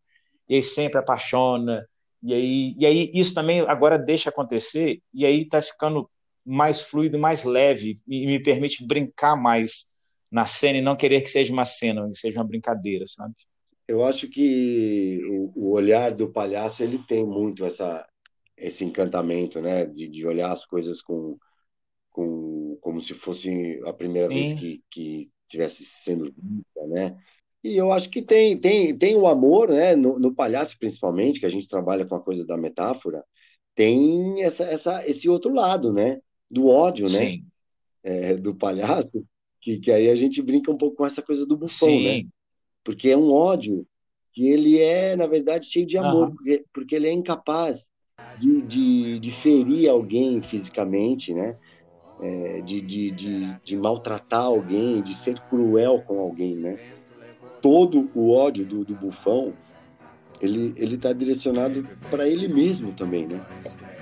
[0.48, 1.86] E aí sempre apaixona,
[2.24, 6.10] e aí, e aí isso também agora deixa acontecer, e aí tá ficando
[6.46, 9.94] mais fluido, mais leve, e me permite brincar mais
[10.32, 13.34] na cena e não querer que seja uma cena, que seja uma brincadeira, sabe?
[13.88, 18.06] Eu acho que o, o olhar do palhaço ele tem muito essa
[18.58, 21.38] esse encantamento, né, de, de olhar as coisas com,
[22.10, 24.34] com como se fosse a primeira Sim.
[24.34, 27.18] vez que que tivesse sendo vista, né?
[27.68, 31.46] E eu acho que tem tem tem o amor, né, no, no palhaço principalmente, que
[31.46, 33.24] a gente trabalha com a coisa da metáfora,
[33.76, 37.44] tem essa, essa esse outro lado, né, do ódio, né, Sim,
[38.04, 39.22] é, do palhaço,
[39.60, 42.24] que, que aí a gente brinca um pouco com essa coisa do bufão, né?
[42.86, 43.86] porque é um ódio
[44.32, 46.36] que ele é, na verdade, cheio de amor, Aham.
[46.36, 47.90] porque, porque ele é incapaz
[48.38, 51.58] de, de, de ferir alguém fisicamente, né?
[52.20, 56.78] É, de, de, de, de maltratar alguém, de ser cruel com alguém, né?
[57.62, 59.54] Todo o ódio do, do bufão,
[60.42, 63.42] ele ele está direcionado para ele mesmo também, né?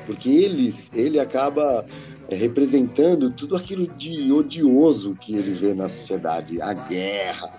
[0.06, 1.86] Porque ele, ele acaba
[2.28, 7.52] é, representando tudo aquilo de odioso que ele vê na sociedade, a guerra,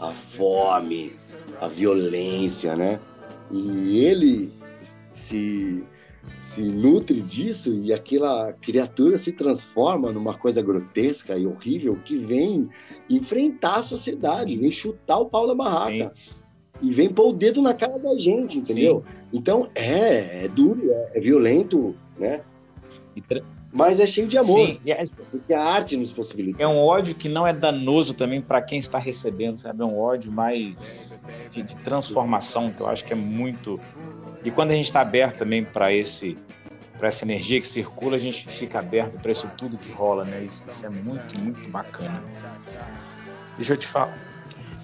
[0.00, 1.12] a fome,
[1.60, 3.00] a violência, né?
[3.50, 4.52] E ele
[5.12, 5.82] se,
[6.58, 12.68] se nutre disso e aquela criatura se transforma numa coisa grotesca e horrível que vem
[13.08, 16.12] enfrentar a sociedade, vem chutar o pau da barraca
[16.82, 19.04] e vem pôr o dedo na cara da gente, entendeu?
[19.32, 22.40] Então é, é duro, é, é violento, né?
[23.28, 23.42] Tra-
[23.72, 26.60] Mas é cheio de amor, Sim, é- porque a arte nos possibilita.
[26.62, 29.82] é um ódio que não é danoso também para quem está recebendo, sabe?
[29.82, 33.78] É um ódio mais de, de transformação, que eu acho que é muito.
[34.44, 36.36] E quando a gente está aberto também para esse
[36.98, 40.42] para essa energia que circula, a gente fica aberto para isso tudo que rola, né?
[40.42, 42.20] Isso, isso é muito, muito bacana.
[43.56, 44.18] Deixa eu te falar.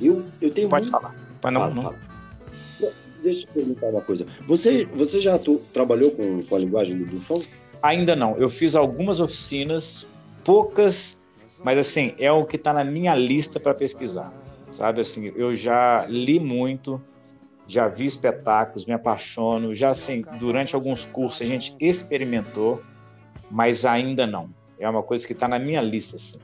[0.00, 1.12] Eu, eu tenho Pode muito- falar.
[1.42, 1.96] Mas não, Fala, não- fala.
[3.20, 4.26] Deixa eu perguntar uma coisa.
[4.46, 7.42] Você, você já atu- trabalhou com, com a linguagem do Dufão?
[7.82, 8.36] Ainda não.
[8.36, 10.06] Eu fiz algumas oficinas,
[10.44, 11.20] poucas,
[11.64, 14.32] mas assim, é o que está na minha lista para pesquisar.
[14.70, 17.00] Sabe assim, eu já li muito,
[17.66, 22.82] já vi espetáculos, me apaixono, já assim, durante alguns cursos a gente experimentou,
[23.50, 24.50] mas ainda não.
[24.78, 26.40] É uma coisa que está na minha lista, assim.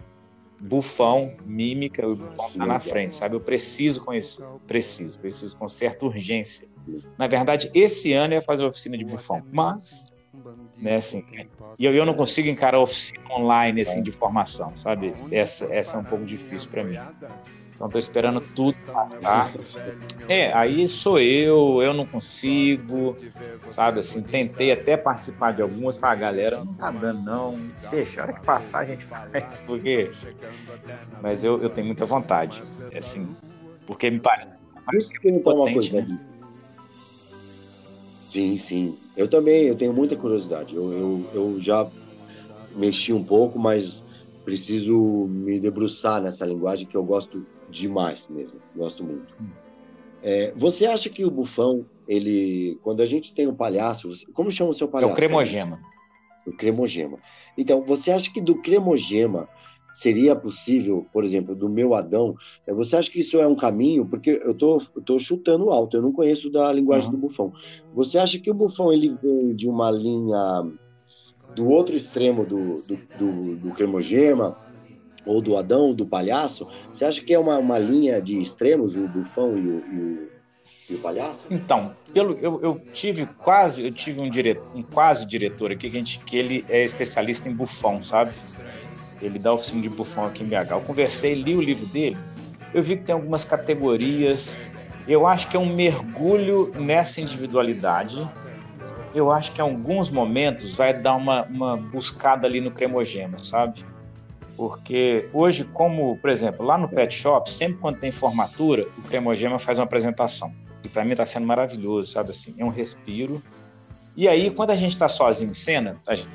[0.60, 3.34] Bufão, mímica, o bufão está na frente, sabe?
[3.34, 6.68] Eu preciso conhecer, preciso, preciso com certa urgência.
[7.16, 10.12] Na verdade, esse ano eu ia fazer oficina de bufão, mas
[10.76, 11.24] né, assim,
[11.78, 15.14] e eu, eu não consigo encarar oficina online assim de formação, sabe?
[15.30, 16.98] Essa, essa é um pouco difícil para mim.
[17.80, 19.54] Então estou esperando tudo passar.
[20.28, 23.16] É, aí sou eu, eu não consigo,
[23.70, 24.00] sabe?
[24.00, 27.58] Assim, tentei até participar de algumas, para a galera não tá dando não,
[27.90, 30.10] deixa, a hora que passar a gente faz, porque.
[31.22, 32.62] Mas eu, eu tenho muita vontade,
[32.94, 33.34] assim,
[33.86, 34.50] porque me parece.
[35.42, 36.06] Potente, né?
[38.26, 38.98] Sim, sim.
[39.16, 40.74] Eu também, eu tenho muita curiosidade.
[40.74, 41.90] Eu, eu, eu já
[42.76, 44.02] mexi um pouco, mas
[44.44, 48.60] preciso me debruçar nessa linguagem que eu gosto demais mesmo.
[48.74, 49.34] Gosto muito.
[50.22, 54.70] É, você acha que o bufão, ele, quando a gente tem um palhaço, como chama
[54.70, 55.10] o seu palhaço?
[55.10, 55.80] É o cremogema.
[56.46, 57.18] O cremogema.
[57.56, 59.48] Então, você acha que do cremogema
[59.94, 62.34] seria possível, por exemplo, do meu Adão,
[62.66, 64.06] é, você acha que isso é um caminho?
[64.06, 67.52] Porque eu tô, eu tô chutando alto, eu não conheço da linguagem do bufão.
[67.94, 70.70] Você acha que o bufão ele vem de uma linha
[71.54, 74.56] do outro extremo do, do, do, do cremogema,
[75.24, 76.66] ou do Adão, do palhaço?
[76.92, 80.28] Você acha que é uma, uma linha de extremos, o bufão e o, e o,
[80.90, 81.44] e o palhaço?
[81.50, 85.90] Então, pelo, eu, eu, tive quase, eu tive um, diretor, um quase diretor aqui que,
[85.90, 88.32] gente, que ele é especialista em bufão, sabe?
[89.20, 90.70] Ele dá oficina de bufão aqui em BH.
[90.70, 92.16] Eu conversei, li o livro dele,
[92.72, 94.58] eu vi que tem algumas categorias.
[95.06, 98.26] Eu acho que é um mergulho nessa individualidade.
[99.14, 103.84] Eu acho que em alguns momentos vai dar uma, uma buscada ali no cremogema, sabe?
[104.60, 109.58] Porque hoje, como, por exemplo, lá no Pet Shop, sempre quando tem formatura, o Cremogema
[109.58, 110.54] faz uma apresentação.
[110.84, 112.54] E para mim está sendo maravilhoso, sabe assim?
[112.58, 113.42] É um respiro.
[114.14, 116.28] E aí, quando a gente está sozinho em cena, a gente,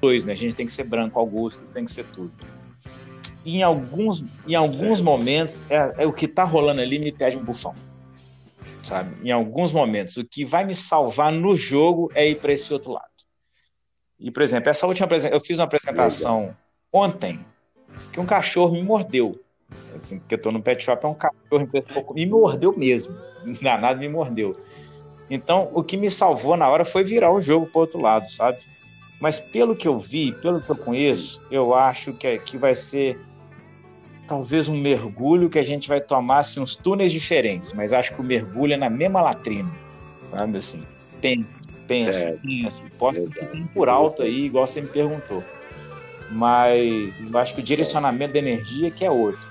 [0.00, 0.32] dois, né?
[0.32, 2.32] A gente tem que ser branco, Augusto, tem que ser tudo.
[3.44, 7.36] E em alguns, em alguns momentos, é, é o que está rolando ali me pede
[7.36, 7.74] um bufão.
[8.82, 9.14] Sabe?
[9.22, 12.92] Em alguns momentos, o que vai me salvar no jogo é ir para esse outro
[12.92, 13.04] lado.
[14.18, 16.56] E, por exemplo, essa última eu fiz uma apresentação
[16.90, 17.44] ontem
[18.12, 19.38] que um cachorro me mordeu.
[19.94, 23.16] Assim, porque eu tô no pet shop, é um cachorro me mordeu mesmo.
[23.60, 24.56] Danado me mordeu.
[25.30, 28.58] Então, o que me salvou na hora foi virar o jogo para outro lado, sabe?
[29.20, 32.74] Mas pelo que eu vi, pelo que eu conheço, eu acho que, é, que vai
[32.74, 33.18] ser
[34.26, 38.20] talvez um mergulho que a gente vai tomar assim, uns túneis diferentes, mas acho que
[38.20, 39.70] o mergulho é na mesma latrina,
[40.30, 40.82] sabe assim?
[41.20, 42.82] Pensa, pensa.
[42.98, 43.20] Posso
[43.74, 45.42] por alto aí, igual você me perguntou
[46.30, 49.48] mas eu acho que o direcionamento da energia que é outro.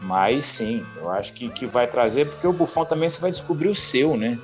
[0.00, 3.68] Mas sim, eu acho que, que vai trazer, porque o Buffon também você vai descobrir
[3.68, 4.38] o seu, né?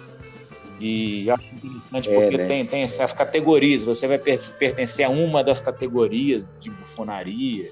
[0.78, 2.46] E acho interessante é, porque né?
[2.46, 7.70] tem, tem as categorias, você vai pertencer a uma das categorias de bufonaria.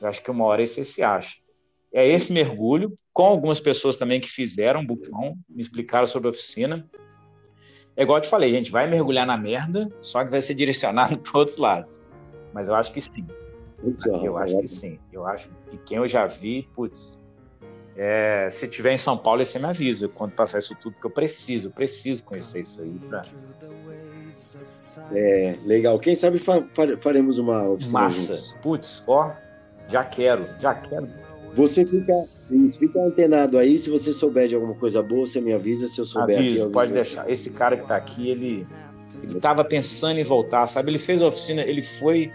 [0.00, 1.36] Eu acho que uma hora você se acha.
[1.92, 6.90] É esse mergulho, com algumas pessoas também que fizeram Buffon, me explicaram sobre a oficina.
[7.96, 10.54] É igual eu te falei, a gente vai mergulhar na merda, só que vai ser
[10.54, 12.03] direcionado para outros lados.
[12.54, 13.26] Mas eu acho que sim.
[14.22, 14.98] eu acho que sim.
[15.12, 17.20] Eu acho que quem eu já vi, putz,
[17.96, 21.10] é, se tiver em São Paulo, você me avisa quando passar isso tudo, que eu
[21.10, 22.96] preciso, preciso conhecer isso aí.
[23.08, 23.22] Pra...
[25.12, 25.98] É, legal.
[25.98, 26.64] Quem sabe fa
[27.02, 27.92] faremos uma oficina.
[27.92, 28.42] Massa.
[28.62, 29.32] Putz, ó,
[29.88, 31.08] já quero, já quero.
[31.56, 32.24] Você fica,
[32.78, 36.06] fica antenado aí, se você souber de alguma coisa boa, você me avisa, se eu
[36.06, 36.38] souber.
[36.38, 37.28] Aviso, pode deixar.
[37.28, 38.66] Esse cara que tá aqui, ele,
[39.22, 40.90] ele tava pensando em voltar, sabe?
[40.90, 42.32] Ele fez a oficina, ele foi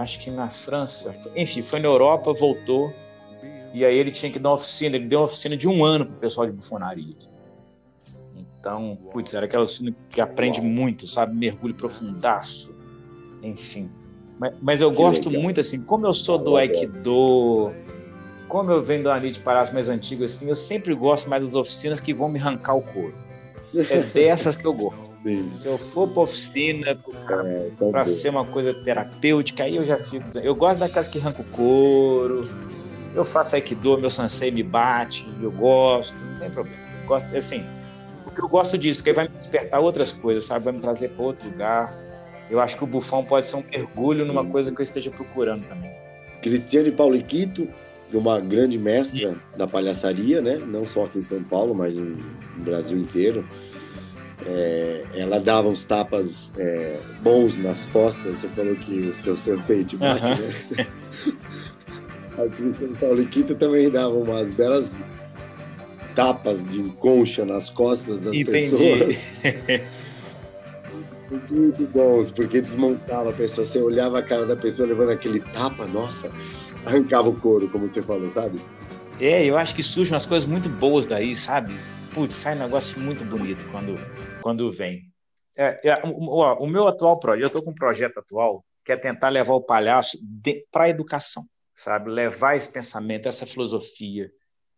[0.00, 2.92] acho que na França, enfim, foi na Europa, voltou,
[3.72, 6.06] e aí ele tinha que dar uma oficina, ele deu uma oficina de um ano
[6.06, 7.14] pro pessoal de bufonaria.
[8.34, 11.34] Então, putz, era aquela oficina que aprende muito, sabe?
[11.34, 12.74] Mergulho profundaço,
[13.42, 13.90] enfim.
[14.38, 17.72] Mas, mas eu gosto muito, assim, como eu sou do Aikido,
[18.48, 21.54] como eu venho do Anite de Palácio mais antigo, assim, eu sempre gosto mais das
[21.54, 23.14] oficinas que vão me arrancar o couro.
[23.74, 25.14] É dessas que eu gosto.
[25.26, 25.50] Sim.
[25.50, 26.96] Se eu for para oficina
[27.26, 30.26] para é, tá ser uma coisa terapêutica, aí eu já fico.
[30.38, 32.48] Eu gosto daquelas que arrancam o couro.
[33.14, 36.76] Eu faço Aikido, meu sensei me bate, eu gosto, não tem problema.
[37.02, 37.64] Eu gosto, assim,
[38.24, 40.66] porque eu gosto disso, que vai me despertar outras coisas, sabe?
[40.66, 41.92] Vai me trazer para outro lugar.
[42.48, 45.66] Eu acho que o bufão pode ser um mergulho numa coisa que eu esteja procurando
[45.66, 45.90] também.
[46.40, 47.68] Cristiane Pauliquito,
[48.12, 50.56] uma grande mestra da palhaçaria, né?
[50.56, 51.92] Não só aqui em São Paulo, mas
[52.60, 53.44] no Brasil inteiro.
[54.46, 58.36] É, ela dava uns tapas é, bons nas costas.
[58.36, 60.76] Você falou que o seu sensei te bate, uhum.
[60.76, 60.86] né?
[62.98, 64.96] Paulo e Quito também dava umas belas
[66.14, 68.70] tapas de concha nas costas das Entendi.
[68.70, 69.42] pessoas.
[71.50, 73.66] Muito bons, porque desmontava a pessoa.
[73.66, 76.30] Você olhava a cara da pessoa levando aquele tapa, nossa,
[76.84, 78.58] arrancava o couro, como você falou, sabe?
[79.20, 81.74] É, eu acho que surgem umas coisas muito boas daí, sabe?
[82.14, 83.98] Putz, sai um negócio muito bonito quando,
[84.40, 85.12] quando vem.
[85.54, 88.96] É, é, o, o, meu atual projeto, eu estou com um projeto atual que é
[88.96, 90.18] tentar levar o palhaço
[90.72, 91.44] para a educação,
[91.74, 92.08] sabe?
[92.08, 94.30] Levar esse pensamento, essa filosofia,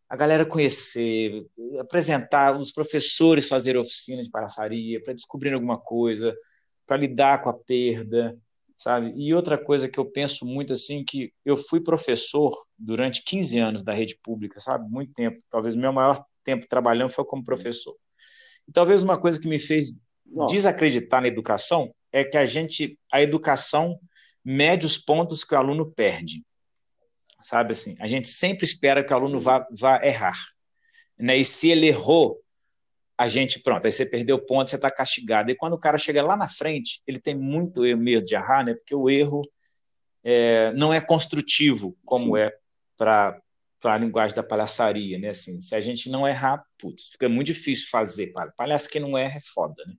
[0.09, 1.47] a galera conhecer,
[1.78, 6.34] apresentar, os professores fazerem oficina de palhaçaria, para descobrir alguma coisa,
[6.84, 8.36] para lidar com a perda,
[8.77, 9.12] sabe?
[9.16, 13.83] E outra coisa que eu penso muito assim, que eu fui professor durante 15 anos
[13.83, 14.89] da rede pública, sabe?
[14.91, 15.39] Muito tempo.
[15.49, 17.97] Talvez meu maior tempo trabalhando foi como professor.
[18.68, 20.55] E talvez uma coisa que me fez Nossa.
[20.55, 23.99] desacreditar na educação é que a gente, a educação
[24.45, 26.45] mede os pontos que o aluno perde.
[27.41, 27.97] Sabe assim?
[27.99, 30.39] A gente sempre espera que o aluno vá, vá errar.
[31.18, 31.39] Né?
[31.39, 32.41] E se ele errou,
[33.23, 35.51] a gente, pronto, aí você perdeu o ponto, você está castigado.
[35.51, 38.75] E quando o cara chega lá na frente, ele tem muito medo de errar, né?
[38.75, 39.43] Porque o erro
[40.25, 42.43] é, não é construtivo, como Sim.
[42.43, 42.53] é
[42.97, 43.41] para
[43.85, 45.29] a linguagem da palhaçaria, né?
[45.29, 48.33] Assim, se a gente não errar, putz, fica muito difícil fazer.
[48.57, 49.95] Palhaço que não erra é foda, né?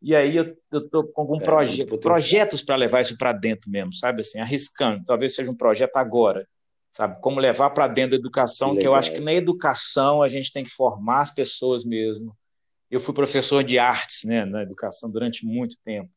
[0.00, 3.92] E aí eu, estou com algum é, proje projetos para levar isso para dentro mesmo,
[3.92, 4.22] sabe?
[4.22, 5.04] Assim, arriscando.
[5.04, 6.48] Talvez seja um projeto agora,
[6.90, 7.20] sabe?
[7.20, 10.52] Como levar para dentro da educação, que, que eu acho que na educação a gente
[10.52, 12.36] tem que formar as pessoas mesmo.
[12.90, 16.10] Eu fui professor de artes, né, na educação durante muito tempo.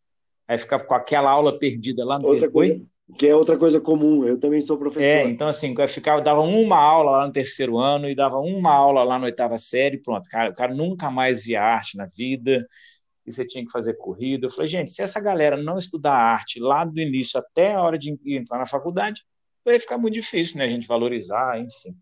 [0.48, 2.82] Aí ficava com aquela aula perdida lá no outra coisa,
[3.18, 4.26] que é outra coisa comum.
[4.26, 5.04] Eu também sou professor.
[5.04, 8.72] É, então assim, eu ficava dava uma aula lá no terceiro ano e dava uma
[8.72, 10.28] aula lá na oitava série, pronto.
[10.30, 12.68] Cara, o cara nunca mais via arte na vida
[13.26, 14.48] e você tinha que fazer corrida.
[14.48, 17.98] Eu falei, gente, se essa galera não estudar arte lá do início até a hora
[17.98, 19.24] de entrar na faculdade,
[19.66, 20.66] vai ficar muito difícil, né?
[20.66, 21.95] A gente valorizar, enfim.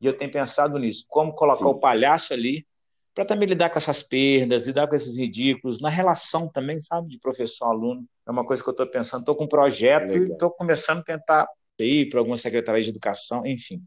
[0.00, 1.70] E eu tenho pensado nisso, como colocar Sim.
[1.70, 2.66] o palhaço ali
[3.14, 7.18] para também lidar com essas perdas, lidar com esses ridículos, na relação também, sabe, de
[7.18, 8.06] professor-aluno.
[8.26, 11.04] É uma coisa que eu estou pensando, estou com um projeto e estou começando a
[11.04, 11.46] tentar
[11.78, 13.82] ir para alguma secretaria de educação, enfim.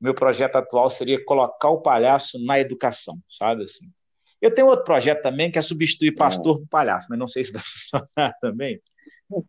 [0.00, 3.90] Meu projeto atual seria colocar o palhaço na educação, sabe, assim.
[4.40, 7.52] Eu tenho outro projeto também que é substituir pastor por palhaço, mas não sei se
[7.52, 8.80] vai funcionar também.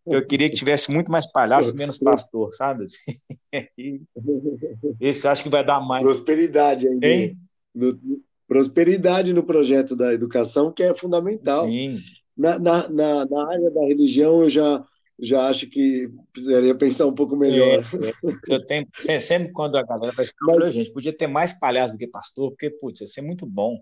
[0.06, 2.86] Eu queria que tivesse muito mais palhaço menos pastor, sabe?
[5.00, 6.04] Esse acho que vai dar mais.
[6.04, 7.08] Prosperidade ainda.
[7.08, 7.38] Hein?
[7.74, 7.98] No,
[8.48, 11.66] prosperidade no projeto da educação, que é fundamental.
[11.66, 12.00] Sim.
[12.38, 14.86] Na, na, na, na área da religião, eu já,
[15.20, 17.84] já acho que precisaria pensar um pouco melhor.
[18.04, 18.14] É, é.
[18.50, 18.88] Eu tenho,
[19.20, 20.74] sempre quando a galera vai explicar, Mas...
[20.74, 23.82] gente, podia ter mais palhaço do que pastor, porque, putz, ia ser muito bom.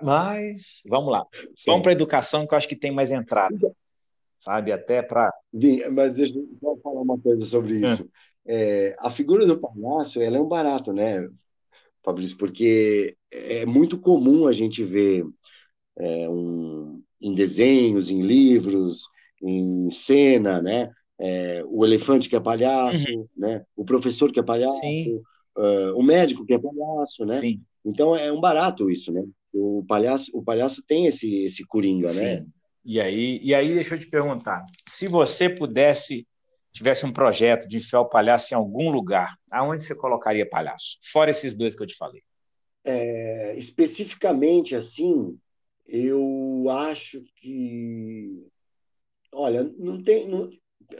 [0.00, 1.26] Mas, vamos lá.
[1.56, 1.64] Sim.
[1.66, 3.72] Vamos para a educação, que eu acho que tem mais entrada.
[4.42, 4.72] Sabe?
[4.72, 5.32] Até para.
[5.92, 7.92] Mas deixa eu só falar uma coisa sobre é.
[7.92, 8.02] isso.
[8.02, 8.32] É.
[8.44, 11.28] É, a figura do palhaço ela é um barato, né,
[12.04, 12.36] Fabrício?
[12.36, 15.24] Porque é muito comum a gente ver
[15.96, 19.04] é, um, em desenhos, em livros,
[19.40, 20.90] em cena, né?
[21.20, 23.28] É, o elefante que é palhaço, uhum.
[23.36, 23.64] né?
[23.76, 24.80] O professor que é palhaço,
[25.56, 27.36] uh, o médico que é palhaço, né?
[27.40, 27.60] Sim.
[27.84, 29.24] Então é um barato isso, né?
[29.54, 32.12] O palhaço, o palhaço tem esse, esse coringa, né?
[32.12, 32.24] Sim.
[32.24, 32.46] né?
[32.84, 36.26] E aí, e aí, deixa eu te perguntar: se você pudesse,
[36.72, 40.98] tivesse um projeto de enfiar o palhaço em algum lugar, aonde você colocaria palhaço?
[41.12, 42.22] Fora esses dois que eu te falei.
[42.84, 45.38] É, especificamente assim,
[45.86, 48.46] eu acho que.
[49.32, 50.28] Olha, não tem.
[50.28, 50.50] Não,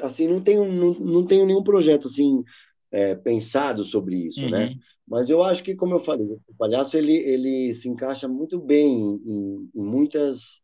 [0.01, 2.43] assim, não tenho, não, não tenho nenhum projeto assim
[2.91, 4.47] é, pensado sobre isso, né?
[4.47, 4.51] uhum.
[4.51, 4.75] né?
[5.07, 9.21] Mas eu acho que, como eu falei, o palhaço ele, ele se encaixa muito bem
[9.27, 10.63] em, em muitas,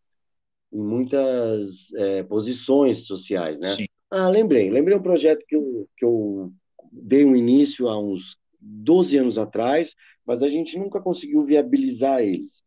[0.73, 3.69] em muitas é, posições sociais, né?
[3.71, 3.87] Sim.
[4.11, 6.53] Ah, lembrei, lembrei um projeto que eu, que eu
[6.91, 9.95] dei um início há uns 12 anos atrás,
[10.27, 12.63] mas a gente nunca conseguiu viabilizar eles.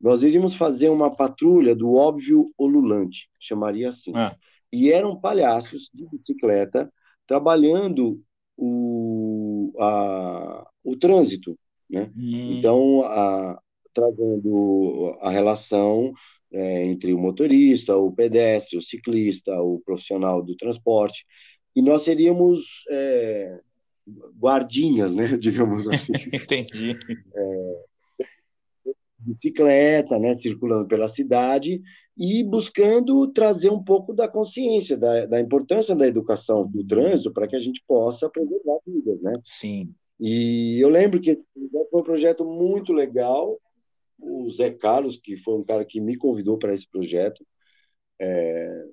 [0.00, 4.12] Nós iríamos fazer uma patrulha do óbvio olulante, chamaria assim.
[4.14, 4.36] Ah.
[4.72, 6.92] E eram palhaços de bicicleta
[7.26, 8.20] trabalhando
[8.56, 11.56] o, a, o trânsito.
[11.88, 12.10] Né?
[12.16, 12.58] Hum.
[12.58, 13.60] Então, a,
[13.94, 16.12] trazendo a relação
[16.52, 21.24] é, entre o motorista, o pedestre, o ciclista, o profissional do transporte,
[21.74, 23.58] e nós seríamos é,
[24.38, 26.12] guardinhas, né, digamos assim.
[26.32, 26.98] Entendi.
[27.34, 27.84] É,
[29.18, 31.80] bicicleta, né, circulando pela cidade
[32.16, 37.48] e buscando trazer um pouco da consciência da, da importância da educação do trânsito para
[37.48, 39.32] que a gente possa preservar vidas, né?
[39.44, 39.94] Sim.
[40.20, 43.58] E eu lembro que esse projeto foi um projeto muito legal.
[44.22, 47.44] O Zé Carlos, que foi um cara que me convidou para esse projeto,
[48.20, 48.84] é,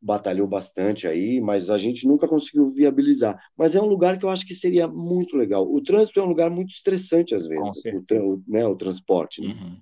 [0.00, 3.40] batalhou bastante aí, mas a gente nunca conseguiu viabilizar.
[3.56, 5.66] Mas é um lugar que eu acho que seria muito legal.
[5.68, 7.82] O trânsito é um lugar muito estressante às vezes,
[8.12, 9.40] o, né, o transporte.
[9.40, 9.48] Né?
[9.48, 9.78] Uhum.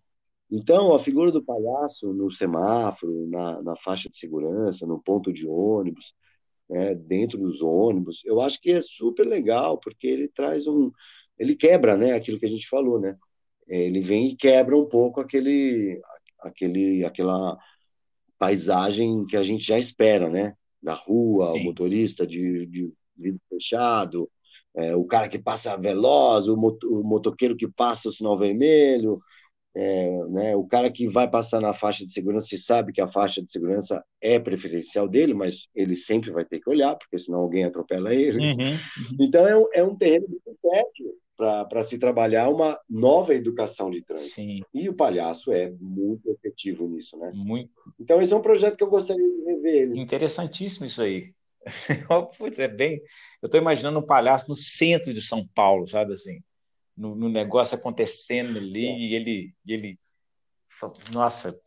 [0.51, 5.47] Então, a figura do palhaço no semáforo, na, na faixa de segurança, no ponto de
[5.47, 6.15] ônibus,
[6.71, 10.91] né, dentro dos ônibus, eu acho que é super legal, porque ele traz um.
[11.39, 13.17] Ele quebra né, aquilo que a gente falou, né?
[13.69, 16.01] Ele vem e quebra um pouco aquele,
[16.41, 17.59] aquele, aquela
[18.39, 20.55] paisagem que a gente já espera, né?
[20.83, 21.61] Na rua, Sim.
[21.61, 24.31] o motorista de, de vidro fechado,
[24.77, 29.21] é, o cara que passa veloz, o, mot o motoqueiro que passa o sinal vermelho,
[29.77, 33.11] é, né, o cara que vai passar na faixa de segurança e sabe que a
[33.11, 37.41] faixa de segurança é preferencial dele, mas ele sempre vai ter que olhar, porque senão
[37.41, 38.39] alguém atropela ele.
[38.39, 38.79] Uhum, uhum.
[39.21, 44.03] Então é um, é um terreno muito fértil para se trabalhar uma nova educação de
[44.03, 44.35] trânsito.
[44.35, 44.61] Sim.
[44.72, 47.32] E o palhaço é muito efetivo nisso, né?
[47.35, 47.72] Muito.
[47.99, 49.97] Então esse é um projeto que eu gostaria de rever.
[49.97, 51.32] Interessantíssimo isso aí.
[52.39, 53.01] Putz, é bem.
[53.43, 56.41] Eu estou imaginando um palhaço no centro de São Paulo, sabe assim?
[56.97, 58.99] no, no negócio acontecendo ali é.
[58.99, 59.99] e ele, ele.
[61.12, 61.59] Nossa,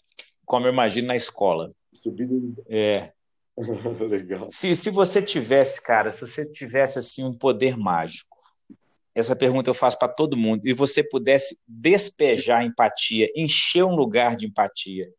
[0.45, 1.69] como eu imagino na escola.
[1.93, 2.63] Subindo.
[2.67, 3.11] É.
[4.07, 4.49] Legal.
[4.49, 8.37] Se, se você tivesse, cara, se você tivesse assim um poder mágico,
[9.17, 14.35] essa pergunta eu faço para todo mundo, e você pudesse despejar empatia, encher um lugar
[14.35, 15.09] de empatia.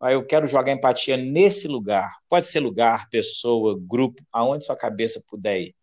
[0.00, 2.18] Ah, eu quero jogar empatia nesse lugar.
[2.28, 5.74] Pode ser lugar, pessoa, grupo, aonde sua cabeça puder ir.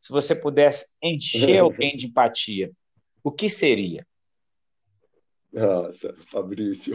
[0.00, 2.72] Se você pudesse encher alguém de empatia,
[3.22, 4.06] o que seria?
[5.52, 6.94] Nossa, Fabrício.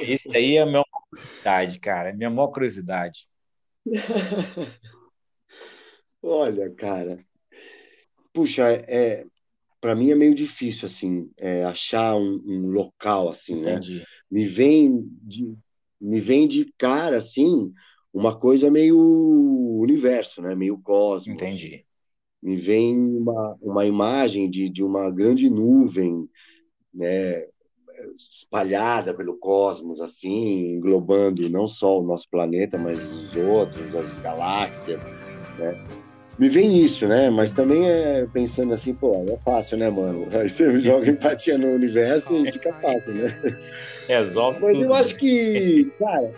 [0.00, 2.10] Isso aí é a minha curiosidade, cara.
[2.10, 3.26] É a minha maior curiosidade.
[6.22, 7.18] Olha, cara.
[8.32, 9.24] Puxa, é,
[9.80, 13.72] para mim é meio difícil assim é, achar um, um, local assim, né?
[13.72, 13.98] Entendi.
[13.98, 14.04] né?
[14.30, 15.54] Me vem de
[16.00, 17.72] me vem de cara assim
[18.12, 18.98] uma coisa meio
[19.80, 20.54] universo, né?
[20.54, 21.34] Meio cosmos.
[21.34, 21.84] Entendi.
[22.42, 26.28] Me vem uma, uma imagem de, de uma grande nuvem,
[26.92, 27.46] né?
[28.16, 35.02] espalhada pelo cosmos, assim, englobando não só o nosso planeta, mas os outros, as galáxias,
[35.58, 36.05] né?
[36.38, 37.30] Me vem isso, né?
[37.30, 40.28] Mas também é pensando assim, pô, é fácil, né, mano?
[40.32, 43.58] Aí você joga empatia no universo e fica fácil, né?
[44.06, 44.84] Resolve mas tudo.
[44.84, 46.30] eu acho que, cara,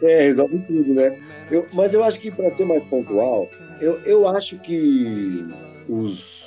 [0.00, 1.18] é, resolve tudo, né?
[1.50, 3.48] Eu, mas eu acho que, para ser mais pontual,
[3.80, 5.46] eu, eu acho que
[5.88, 6.42] os,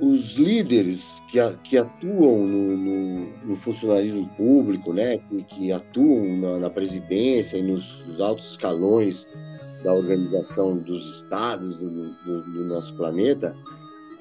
[0.00, 6.58] os líderes que, que atuam no, no, no, funcionalismo público, né, que, que atuam na,
[6.58, 9.26] na, presidência e nos, nos, altos escalões
[9.82, 13.56] da organização dos estados do, do, do, nosso planeta,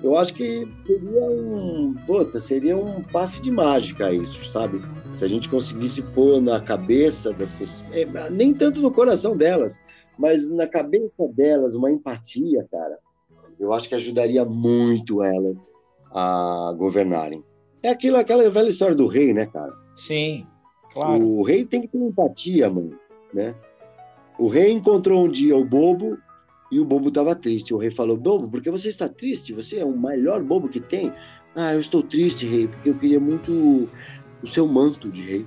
[0.01, 4.81] eu acho que seria um, puta, seria um passe de mágica isso, sabe?
[5.17, 9.77] Se a gente conseguisse pôr na cabeça das pessoas, é, nem tanto no coração delas,
[10.17, 12.97] mas na cabeça delas uma empatia, cara,
[13.59, 15.71] eu acho que ajudaria muito elas
[16.11, 17.43] a governarem.
[17.83, 19.73] É aquilo, aquela velha história do rei, né, cara?
[19.95, 20.45] Sim,
[20.93, 21.21] claro.
[21.21, 22.97] O rei tem que ter empatia, mano,
[23.33, 23.53] né?
[24.39, 26.17] O rei encontrou um dia o bobo
[26.71, 27.73] e o bobo estava triste.
[27.73, 29.51] O rei falou: Bobo, por que você está triste?
[29.51, 31.11] Você é o melhor bobo que tem.
[31.53, 33.89] Ah, eu estou triste, rei, porque eu queria muito
[34.41, 35.45] o seu manto de rei.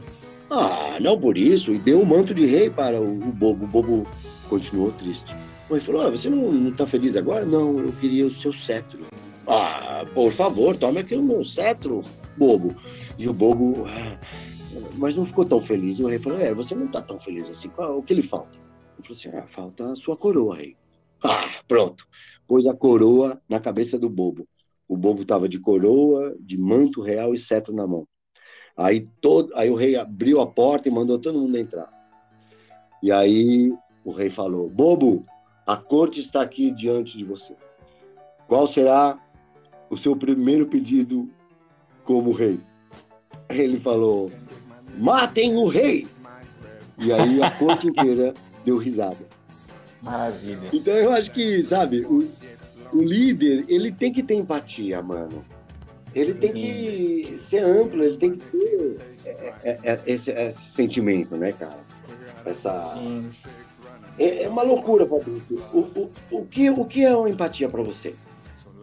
[0.51, 1.73] Ah, não por isso.
[1.73, 3.65] E deu o manto de rei para o, o bobo.
[3.65, 4.07] O bobo
[4.51, 5.35] continuou triste.
[5.71, 7.47] O rei falou: ah, Você não está feliz agora?
[7.47, 9.01] Não, eu queria o seu cetro.
[9.47, 12.03] Ah, por favor, tome aqui o meu cetro,
[12.37, 12.77] bobo.
[13.17, 14.19] E o bobo, ah,
[14.99, 15.99] mas não ficou tão feliz.
[15.99, 17.71] O rei falou: É, você não está tão feliz assim.
[17.71, 18.62] Qual, o que lhe falta?
[18.99, 20.77] Ele falou assim: Ah, falta a sua coroa, rei.
[21.25, 22.05] Ah, pronto.
[22.49, 24.45] Pôs a coroa na cabeça do bobo.
[24.89, 28.09] O bobo estava de coroa, de manto real e cetro na mão.
[28.77, 31.89] Aí, todo, aí o rei abriu a porta e mandou todo mundo entrar.
[33.01, 33.73] E aí
[34.05, 35.25] o rei falou: Bobo,
[35.67, 37.55] a corte está aqui diante de você.
[38.49, 39.19] Qual será
[39.89, 41.31] o seu primeiro pedido
[42.05, 42.61] como rei?
[43.49, 44.31] Ele falou:
[44.99, 46.07] matem o rei!
[46.99, 48.35] E aí a corte inteira
[48.65, 49.25] deu risada.
[50.01, 50.69] Maravilha.
[50.73, 52.29] Então eu acho que, sabe, o,
[52.93, 55.45] o líder, ele tem que ter empatia, mano.
[56.15, 61.37] Ele tem que ser amplo, ele tem que ter é, é, é, esse, esse sentimento,
[61.37, 61.79] né, cara?
[62.45, 62.83] Essa.
[62.95, 63.31] Sim.
[64.19, 65.57] É, é uma loucura, Fabrício.
[65.73, 68.15] O, o, o, que, o que é uma empatia para você?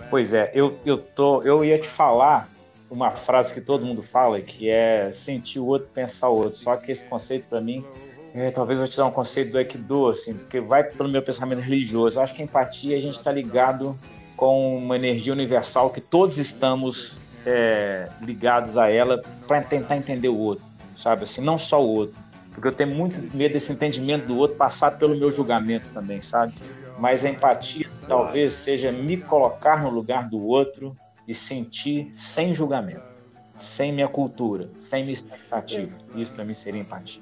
[0.09, 2.49] Pois é, eu, eu, tô, eu ia te falar
[2.89, 6.57] uma frase que todo mundo fala, que é sentir o outro, pensar o outro.
[6.57, 7.85] Só que esse conceito, para mim,
[8.33, 11.21] é, talvez eu vou te dar um conceito do Aikido, assim, porque vai pelo meu
[11.21, 12.17] pensamento religioso.
[12.17, 13.95] Eu acho que a empatia, a gente está ligado
[14.35, 20.37] com uma energia universal que todos estamos é, ligados a ela para tentar entender o
[20.37, 20.63] outro,
[20.97, 21.23] sabe?
[21.23, 22.15] Assim, não só o outro.
[22.53, 26.53] Porque eu tenho muito medo desse entendimento do outro passar pelo meu julgamento também, sabe?
[26.99, 33.17] mas a empatia talvez seja me colocar no lugar do outro e sentir sem julgamento,
[33.55, 35.97] sem minha cultura, sem minha expectativa.
[36.13, 37.21] Isso para mim seria empatia.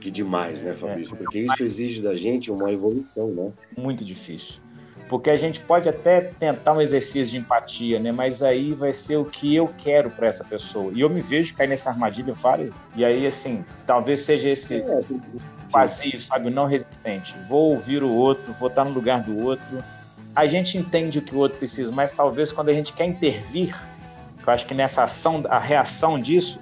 [0.00, 1.14] Que demais, né, Fabrício?
[1.14, 1.18] É.
[1.18, 3.52] Porque isso exige da gente uma evolução, né?
[3.76, 4.60] Muito difícil.
[5.08, 8.12] Porque a gente pode até tentar um exercício de empatia, né?
[8.12, 10.92] Mas aí vai ser o que eu quero para essa pessoa.
[10.94, 12.74] E eu me vejo cair nessa armadilha várias.
[12.94, 14.82] E aí, assim, talvez seja esse.
[14.82, 15.00] É,
[15.70, 16.50] vazio, sabe?
[16.50, 17.34] Não resistente.
[17.48, 19.82] Vou ouvir o outro, vou estar no lugar do outro.
[20.34, 23.74] A gente entende o que o outro precisa, mas talvez quando a gente quer intervir,
[24.46, 26.60] eu acho que nessa ação, a reação disso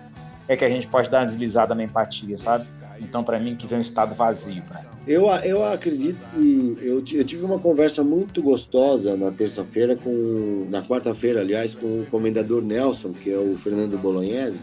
[0.48, 2.66] é que a gente pode dar uma deslizada na empatia, sabe?
[3.00, 4.62] Então, para mim, que vem um estado vazio.
[5.06, 10.82] Eu, eu acredito que eu, eu tive uma conversa muito gostosa na terça-feira, com na
[10.82, 14.58] quarta-feira, aliás, com o comendador Nelson, que é o Fernando Bolognese,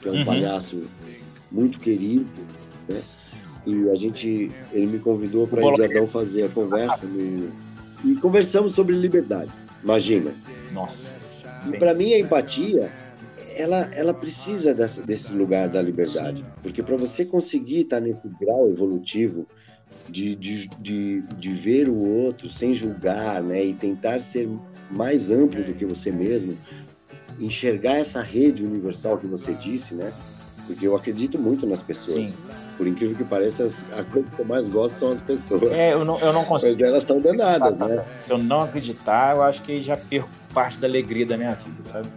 [0.00, 0.24] que é um uhum.
[0.24, 0.84] palhaço
[1.50, 2.26] muito querido,
[2.88, 3.00] né?
[3.66, 7.52] E a gente, ele me convidou para ir Adão fazer a conversa no,
[8.04, 9.50] e conversamos sobre liberdade.
[9.82, 10.32] Imagina.
[10.72, 11.38] Nossa.
[11.68, 12.90] E para mim a empatia,
[13.56, 16.44] ela, ela precisa dessa, desse lugar da liberdade.
[16.62, 19.46] Porque para você conseguir estar nesse grau evolutivo
[20.08, 23.64] de, de, de, de, ver o outro sem julgar, né?
[23.64, 24.48] E tentar ser
[24.90, 26.56] mais amplo do que você mesmo,
[27.38, 30.12] enxergar essa rede universal que você disse, né?
[30.66, 32.18] Porque eu acredito muito nas pessoas.
[32.18, 32.34] Sim.
[32.76, 35.72] Por incrível que pareça, a coisa que eu mais gosto são as pessoas.
[35.72, 36.72] É, eu não, eu não consigo.
[36.72, 38.04] Mas elas são danadas, né?
[38.20, 41.82] Se eu não acreditar, eu acho que já perco parte da alegria da minha vida,
[41.82, 42.08] sabe?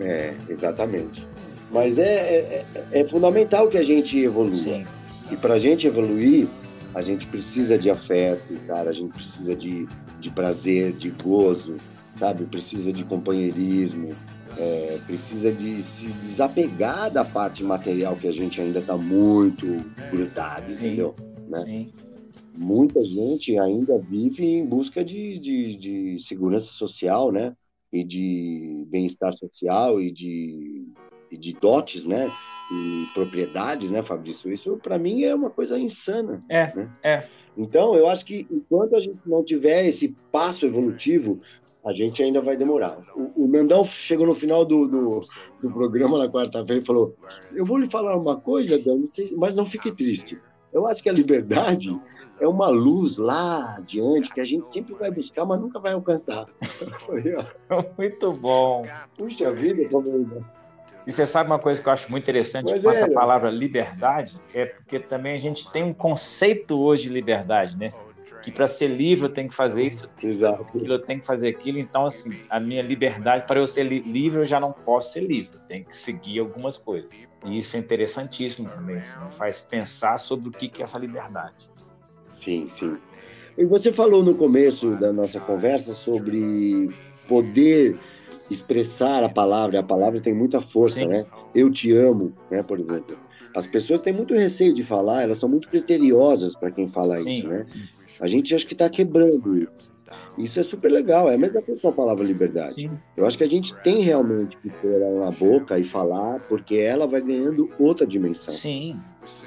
[0.00, 1.26] É, exatamente.
[1.70, 4.52] Mas é, é, é fundamental que a gente evolua.
[4.52, 4.84] Sim.
[5.30, 6.48] E para a gente evoluir,
[6.94, 8.90] a gente precisa de afeto, cara.
[8.90, 9.86] A gente precisa de,
[10.18, 11.76] de prazer, de gozo,
[12.16, 12.44] sabe?
[12.44, 14.10] Precisa de companheirismo,
[14.58, 19.66] é, precisa de se desapegar da parte material que a gente ainda está muito
[20.10, 21.14] grudado, sim, entendeu?
[21.48, 21.60] Né?
[21.60, 21.92] Sim.
[22.56, 27.54] Muita gente ainda vive em busca de, de, de segurança social, né?
[27.92, 30.86] E de bem-estar social e de,
[31.30, 32.30] e de dotes, né?
[32.72, 34.52] E propriedades, né, Fabrício?
[34.52, 36.40] Isso para mim é uma coisa insana.
[36.48, 36.92] É, né?
[37.02, 37.24] é.
[37.56, 41.40] Então, eu acho que enquanto a gente não tiver esse passo evolutivo,
[41.84, 42.98] a gente ainda vai demorar.
[43.14, 45.20] O, o Nandão chegou no final do, do,
[45.62, 47.16] do programa na quarta-feira e falou:
[47.52, 49.04] Eu vou lhe falar uma coisa, Dan,
[49.36, 50.38] mas não fique triste.
[50.72, 51.98] Eu acho que a liberdade
[52.40, 56.46] é uma luz lá adiante que a gente sempre vai buscar, mas nunca vai alcançar.
[57.98, 58.86] muito bom.
[59.16, 60.44] Puxa vida, como.
[61.06, 64.38] E você sabe uma coisa que eu acho muito interessante quanto é, a palavra liberdade?
[64.54, 67.88] É porque também a gente tem um conceito hoje de liberdade, né?
[68.42, 70.62] que para ser livre eu tenho que fazer isso, Exato.
[70.62, 71.78] Aquilo, eu tenho que fazer aquilo.
[71.78, 75.20] Então, assim, a minha liberdade, para eu ser li livre, eu já não posso ser
[75.20, 77.10] livre, eu tenho que seguir algumas coisas.
[77.44, 81.69] E isso é interessantíssimo também, assim, faz pensar sobre o que, que é essa liberdade.
[82.40, 82.96] Sim, sim.
[83.58, 86.88] E você falou no começo da nossa conversa sobre
[87.28, 87.98] poder
[88.50, 91.06] expressar a palavra, a palavra tem muita força, sim.
[91.06, 91.26] né?
[91.54, 93.16] Eu te amo, né, por exemplo.
[93.54, 97.38] As pessoas têm muito receio de falar, elas são muito criteriosas para quem fala sim,
[97.38, 97.64] isso, né?
[97.66, 97.82] Sim.
[98.20, 99.90] A gente acha que está quebrando isso.
[100.38, 102.74] Isso é super legal, é a mesma coisa com a palavra liberdade.
[102.74, 102.90] Sim.
[103.16, 106.76] Eu acho que a gente tem realmente que pôr ela na boca e falar, porque
[106.76, 108.54] ela vai ganhando outra dimensão.
[108.54, 108.98] Sim.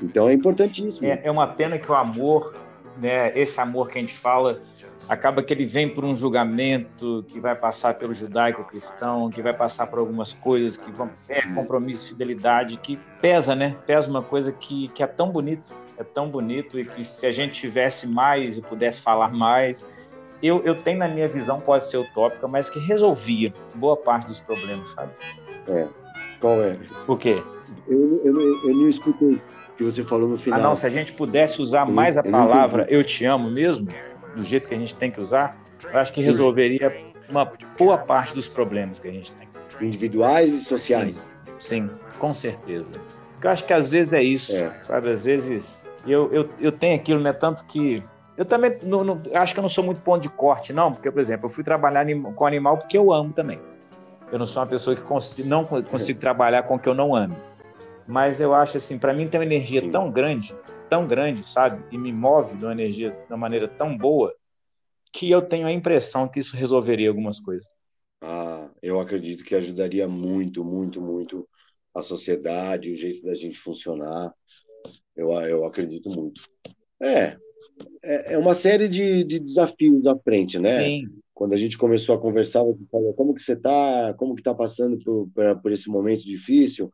[0.02, 1.08] Então é importantíssimo.
[1.08, 2.54] É, é uma pena que o amor,
[2.98, 4.62] né, esse amor que a gente fala,
[5.10, 9.88] acaba que ele vem por um julgamento que vai passar pelo judaico-cristão, que vai passar
[9.88, 13.76] por algumas coisas que vão é compromisso, fidelidade, que pesa, né?
[13.86, 17.32] Pesa uma coisa que, que é tão bonito é tão bonito e que se a
[17.32, 19.86] gente tivesse mais e pudesse falar mais,
[20.41, 24.39] eu, eu tenho na minha visão, pode ser utópica, mas que resolvia boa parte dos
[24.39, 25.12] problemas, sabe?
[25.68, 25.88] É.
[26.39, 26.78] Qual é?
[27.08, 27.41] O quê?
[27.88, 29.41] Eu, eu, eu, eu não escutei
[29.78, 30.59] que você falou no final.
[30.59, 33.88] Ah, não, se a gente pudesse usar mais a palavra eu te amo mesmo,
[34.36, 35.57] do jeito que a gente tem que usar,
[35.91, 36.95] eu acho que resolveria
[37.30, 39.47] uma boa parte dos problemas que a gente tem.
[39.82, 41.17] Individuais e sociais.
[41.59, 42.95] Sim, sim com certeza.
[43.43, 44.71] Eu acho que às vezes é isso, é.
[44.84, 45.09] sabe?
[45.09, 47.34] Às vezes eu, eu, eu tenho aquilo, né?
[47.34, 48.01] Tanto que
[48.38, 51.11] eu também não, não, acho que eu não sou muito ponto de corte, não, porque,
[51.11, 52.05] por exemplo, eu fui trabalhar
[52.36, 53.59] com animal porque eu amo também.
[54.32, 57.15] Eu não sou uma pessoa que consigo, não consigo trabalhar com o que eu não
[57.15, 57.36] amo.
[58.08, 59.91] Mas eu acho assim, para mim tem uma energia Sim.
[59.91, 60.54] tão grande,
[60.89, 61.84] tão grande, sabe?
[61.91, 64.36] E me move de uma energia de uma maneira tão boa
[65.12, 67.68] que eu tenho a impressão que isso resolveria algumas coisas.
[68.22, 71.47] Ah, eu acredito que ajudaria muito, muito, muito
[71.93, 74.34] a sociedade, o jeito da gente funcionar.
[75.16, 76.41] Eu, eu acredito muito.
[77.01, 77.38] É,
[78.01, 80.70] é, é uma série de, de desafios à frente, né?
[80.70, 81.10] Sim.
[81.34, 84.54] Quando a gente começou a conversar, você falou, como que você está, como que está
[84.54, 86.91] passando por, por, por esse momento difícil?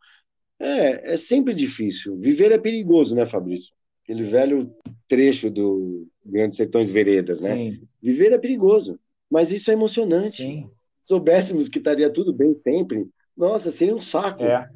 [0.59, 2.17] É, é sempre difícil.
[2.17, 3.73] Viver é perigoso, né, Fabrício?
[4.03, 4.75] Aquele velho
[5.07, 7.55] trecho do Grandes Sertões Veredas, né?
[7.55, 7.87] Sim.
[8.01, 8.99] Viver é perigoso,
[9.29, 10.37] mas isso é emocionante.
[10.37, 10.69] Sim.
[11.01, 13.07] Soubéssemos que estaria tudo bem sempre,
[13.39, 14.43] nossa, seria um saco.
[14.43, 14.69] É.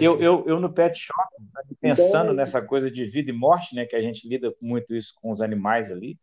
[0.00, 1.28] Eu, eu, eu no pet shop,
[1.78, 2.34] pensando então...
[2.34, 5.42] nessa coisa de vida e morte, né, que a gente lida muito isso com os
[5.42, 6.16] animais ali,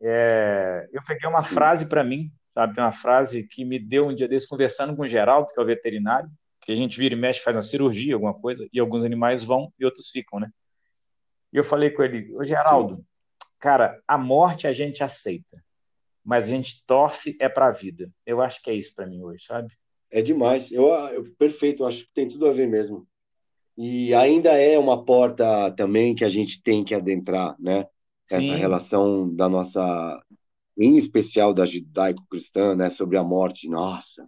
[0.00, 4.26] é, eu peguei uma frase para mim, sabe, uma frase que me deu um dia
[4.26, 6.30] desse conversando com o Geraldo, que é o veterinário,
[6.68, 9.72] que a gente vira e mexe, faz uma cirurgia, alguma coisa, e alguns animais vão
[9.80, 10.50] e outros ficam, né?
[11.50, 13.04] E eu falei com ele, ô Geraldo, Sim.
[13.58, 15.64] cara, a morte a gente aceita,
[16.22, 18.12] mas a gente torce é para a vida.
[18.26, 19.72] Eu acho que é isso para mim hoje, sabe?
[20.10, 20.70] É demais.
[20.70, 23.08] Eu, eu, perfeito, acho que tem tudo a ver mesmo.
[23.74, 27.86] E ainda é uma porta também que a gente tem que adentrar, né?
[28.30, 28.56] Essa Sim.
[28.56, 30.22] relação da nossa,
[30.76, 32.90] em especial da judaico-cristã, né?
[32.90, 33.70] Sobre a morte.
[33.70, 34.22] Nossa,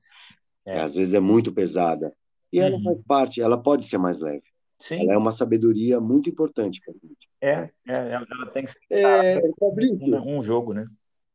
[0.65, 0.81] é.
[0.81, 2.11] às vezes é muito pesada.
[2.53, 2.83] E ela uhum.
[2.83, 4.43] faz parte, ela pode ser mais leve.
[4.79, 5.03] Sim.
[5.03, 7.29] Ela é uma sabedoria muito importante para a gente.
[7.41, 10.87] É, é, ela tem que ser é, um, um, jogo, né?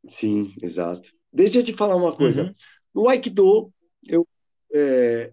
[0.09, 1.07] Sim, exato.
[1.31, 2.43] Deixa eu te falar uma coisa.
[2.43, 2.55] Uhum.
[2.93, 3.71] No Aikido,
[4.03, 4.27] Eu,
[4.73, 5.31] é,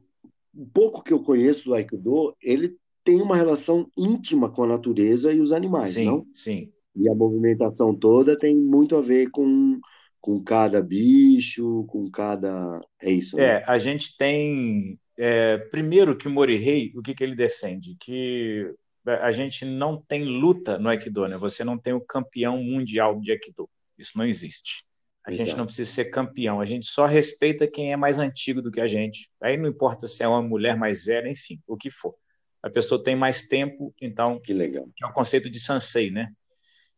[0.54, 5.32] o pouco que eu conheço do Aikido, ele tem uma relação íntima com a natureza
[5.32, 6.26] e os animais, sim, não?
[6.32, 9.80] Sim, E a movimentação toda tem muito a ver com,
[10.20, 12.80] com cada bicho, com cada.
[13.00, 13.44] É isso, né?
[13.44, 14.98] É, a gente tem.
[15.18, 17.96] É, primeiro que o Morihei, o que, que ele defende?
[18.00, 18.72] Que
[19.06, 21.36] a gente não tem luta no Aikido, né?
[21.36, 23.68] Você não tem o campeão mundial de Aikido.
[23.98, 24.84] Isso não existe.
[25.24, 25.44] A Exato.
[25.44, 28.80] gente não precisa ser campeão, a gente só respeita quem é mais antigo do que
[28.80, 29.30] a gente.
[29.40, 32.14] Aí não importa se é uma mulher mais velha, enfim, o que for.
[32.60, 34.40] A pessoa tem mais tempo, então.
[34.40, 34.88] Que legal.
[34.96, 36.28] Que é o conceito de Sansei, né?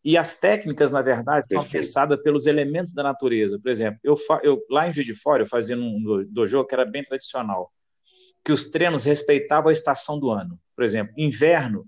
[0.04, 1.62] E as técnicas, na verdade, Perfeito.
[1.62, 3.58] são pensadas pelos elementos da natureza.
[3.58, 6.84] Por exemplo, eu, eu lá em Juiz de Fora, eu fazia um dojo que era
[6.84, 7.72] bem tradicional,
[8.44, 10.60] que os treinos respeitavam a estação do ano.
[10.76, 11.86] Por exemplo, inverno,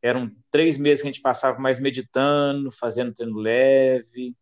[0.00, 4.34] eram três meses que a gente passava mais meditando, fazendo treino leve,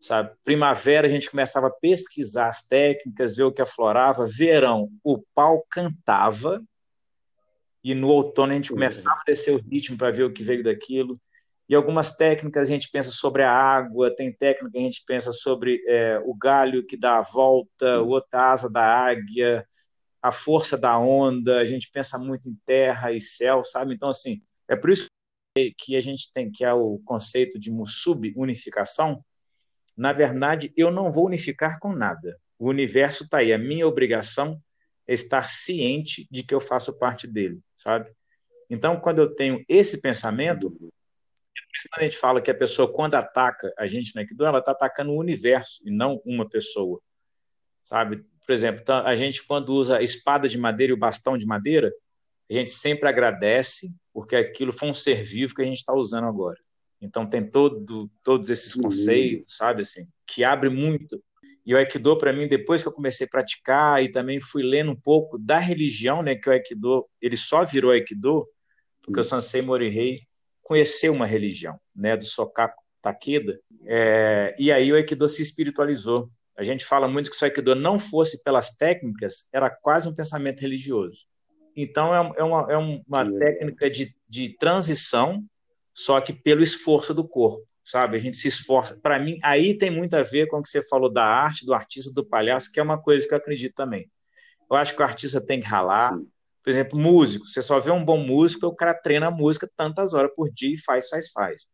[0.00, 0.30] sabe?
[0.44, 4.24] Primavera a gente começava a pesquisar as técnicas, ver o que aflorava.
[4.26, 6.62] Verão, o pau cantava
[7.82, 10.62] e no outono a gente começava a descer o ritmo para ver o que veio
[10.62, 11.20] daquilo.
[11.68, 15.32] E algumas técnicas a gente pensa sobre a água, tem técnica que a gente pensa
[15.32, 19.66] sobre é, o galho que dá a volta, outra asa da águia,
[20.26, 23.94] a força da onda, a gente pensa muito em terra e céu, sabe?
[23.94, 25.06] Então, assim, é por isso
[25.78, 29.24] que a gente tem, que é o conceito de sub-unificação,
[29.96, 32.38] na verdade, eu não vou unificar com nada.
[32.58, 33.52] O universo está aí.
[33.52, 34.60] A minha obrigação
[35.06, 38.10] é estar ciente de que eu faço parte dele, sabe?
[38.68, 40.76] Então, quando eu tenho esse pensamento,
[41.96, 45.12] a gente fala que a pessoa, quando ataca a gente no Aikido, ela está atacando
[45.12, 47.00] o universo e não uma pessoa,
[47.84, 48.26] sabe?
[48.46, 51.44] Por exemplo, tá, a gente, quando usa a espada de madeira e o bastão de
[51.44, 51.92] madeira,
[52.48, 56.26] a gente sempre agradece, porque aquilo foi um ser vivo que a gente está usando
[56.26, 56.58] agora.
[57.00, 58.82] Então tem todo, todos esses uhum.
[58.84, 59.56] conceitos, uhum.
[59.56, 61.20] sabe assim, que abre muito.
[61.64, 64.92] E o Aikido para mim, depois que eu comecei a praticar e também fui lendo
[64.92, 68.46] um pouco da religião, né, que o Aikido, ele só virou Aikido
[69.02, 69.26] porque uhum.
[69.26, 70.20] o Sansei Morihei
[70.62, 76.28] conheceu uma religião, né, do Sokaku Takeda, é, e aí o Aikido se espiritualizou.
[76.56, 80.14] A gente fala muito que se o Aikido não fosse pelas técnicas, era quase um
[80.14, 81.26] pensamento religioso.
[81.76, 85.44] Então, é, é uma, é uma técnica de, de transição
[85.96, 88.18] só que pelo esforço do corpo, sabe?
[88.18, 88.98] A gente se esforça.
[89.00, 91.72] Para mim, aí tem muito a ver com o que você falou da arte, do
[91.72, 94.10] artista, do palhaço, que é uma coisa que eu acredito também.
[94.70, 96.14] Eu acho que o artista tem que ralar.
[96.62, 97.46] Por exemplo, músico.
[97.46, 100.74] Você só vê um bom músico, o cara treina a música tantas horas por dia
[100.74, 101.66] e faz, faz, faz.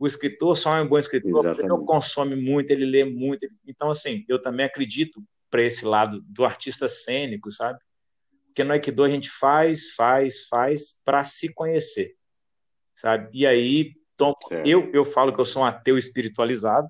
[0.00, 1.60] O escritor só é um bom escritor Exatamente.
[1.60, 3.46] porque ele consome muito, ele lê muito.
[3.64, 7.78] Então, assim, eu também acredito para esse lado do artista cênico, sabe?
[8.46, 12.16] Porque no Aikido a gente faz, faz, faz para se conhecer
[13.00, 13.28] sabe?
[13.32, 14.34] E aí, tom,
[14.64, 16.88] eu, eu falo que eu sou um ateu espiritualizado,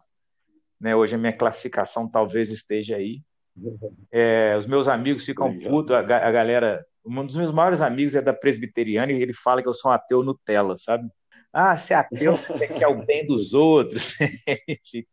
[0.81, 0.95] né?
[0.97, 3.23] Hoje a minha classificação talvez esteja aí.
[4.13, 6.85] É, os meus amigos ficam putos, a, a, galera.
[7.05, 9.95] Um dos meus maiores amigos é da presbiteriana e ele fala que eu sou um
[9.95, 11.09] ateu Nutella, sabe?
[11.53, 14.15] Ah, ser ateu é que é o bem dos outros.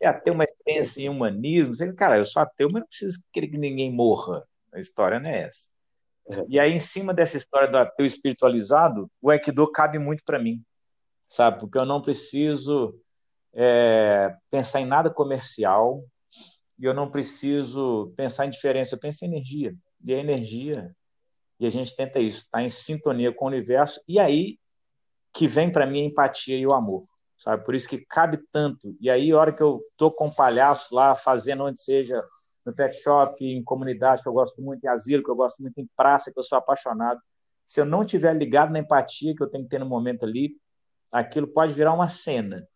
[0.00, 1.74] é ateu, mas pensa em humanismo.
[1.94, 4.42] Cara, eu sou ateu, mas não preciso querer que ninguém morra.
[4.72, 5.68] A história não é essa.
[6.48, 10.62] E aí, em cima dessa história do ateu espiritualizado, o Aikido cabe muito para mim,
[11.28, 11.60] sabe?
[11.60, 12.98] Porque eu não preciso
[13.54, 16.02] é, pensar em nada comercial
[16.78, 19.74] e eu não preciso pensar em diferença, eu penso em energia.
[20.04, 20.94] E a energia,
[21.60, 24.58] e a gente tenta isso, estar tá em sintonia com o universo, e aí
[25.36, 27.04] que vem para mim a empatia e o amor,
[27.36, 27.62] sabe?
[27.62, 28.96] Por isso que cabe tanto.
[28.98, 32.24] E aí, a hora que eu tô com o palhaço lá, fazendo onde seja
[32.64, 35.78] no pet shop, em comunidade, que eu gosto muito, em asilo, que eu gosto muito,
[35.78, 37.20] em praça, que eu sou apaixonado.
[37.66, 40.56] Se eu não tiver ligado na empatia que eu tenho que ter no momento ali,
[41.12, 42.66] aquilo pode virar uma cena,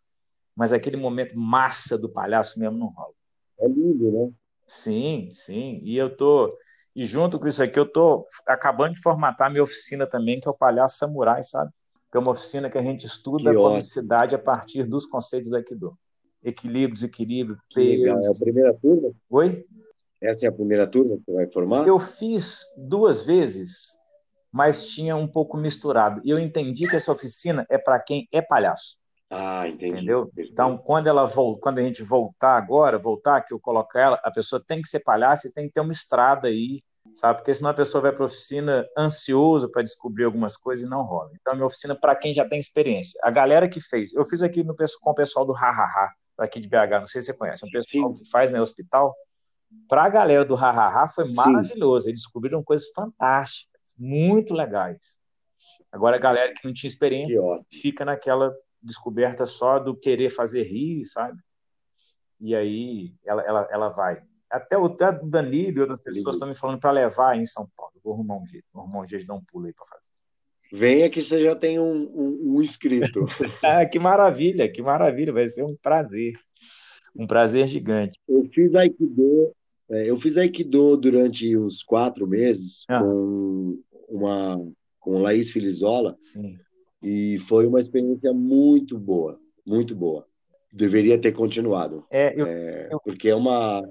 [0.55, 3.15] mas aquele momento massa do palhaço mesmo não rola.
[3.59, 4.31] É lindo, né?
[4.67, 5.81] Sim, sim.
[5.83, 6.55] E eu tô
[6.95, 10.51] e junto com isso aqui eu tô acabando de formatar minha oficina também, que é
[10.51, 11.71] o Palhaço Samurai, sabe?
[12.11, 15.51] Que é uma oficina que a gente estuda que a comicidade a partir dos conceitos
[15.51, 15.97] do Aikido.
[16.43, 18.07] Equilíbrio, desequilíbrio, peso.
[18.07, 19.13] É a primeira turma?
[19.29, 19.65] Oi?
[20.21, 21.87] Essa é a primeira turma que você vai formar?
[21.87, 23.99] Eu fiz duas vezes,
[24.53, 26.21] mas tinha um pouco misturado.
[26.25, 28.99] E eu entendi que essa oficina é para quem é palhaço.
[29.31, 29.95] Ah, entendi.
[29.95, 30.31] Entendeu?
[30.37, 31.31] Então, quando ela
[31.61, 35.01] quando a gente voltar agora, voltar que eu coloco ela, a pessoa tem que ser
[35.01, 36.83] palhaço e tem que ter uma estrada aí,
[37.21, 37.39] sabe?
[37.39, 41.03] Porque senão a pessoa vai para a oficina ansiosa para descobrir algumas coisas e não
[41.03, 41.31] rola.
[41.39, 43.21] Então, minha oficina para quem já tem experiência.
[43.23, 46.67] A galera que fez, eu fiz aqui no, com o pessoal do Hahaha, aqui de
[46.67, 48.23] BH, não sei se você conhece, é um pessoal Sim.
[48.23, 49.15] que faz no né, hospital
[49.87, 52.05] para a galera do Hahaha foi maravilhoso.
[52.05, 52.11] Sim.
[52.11, 55.21] Eles descobriram coisas fantásticas, muito legais.
[55.93, 57.41] Agora, a galera que não tinha experiência
[57.71, 58.53] fica naquela
[58.83, 61.39] descoberta só do querer fazer rir, sabe?
[62.41, 64.23] E aí ela, ela, ela vai.
[64.51, 67.69] Até o, até Danilo e outras pessoas estão me falando para levar aí em São
[67.77, 67.93] Paulo.
[68.03, 70.11] Vou arrumar um jeito, vou arrumar um jeito de dar um pulo aí para fazer.
[70.73, 73.25] Venha que você já tem um, um, um inscrito.
[73.65, 76.35] ah, que maravilha, que maravilha, vai ser um prazer.
[77.17, 78.19] Um prazer gigante.
[78.29, 79.53] Eu fiz Aikido,
[79.91, 83.01] é, eu fiz Aikido durante uns quatro meses ah.
[83.01, 84.59] com uma
[85.01, 86.17] com Laís Filizola.
[86.21, 86.59] Sim.
[87.03, 90.27] E foi uma experiência muito boa, muito boa.
[90.73, 92.05] Deveria ter continuado.
[92.11, 93.01] É, eu, é, eu...
[93.01, 93.83] Porque é uma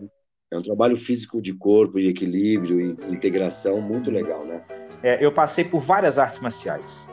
[0.51, 4.61] é um trabalho físico de corpo e equilíbrio e integração muito legal, né?
[5.03, 7.09] É, eu passei por várias artes marciais,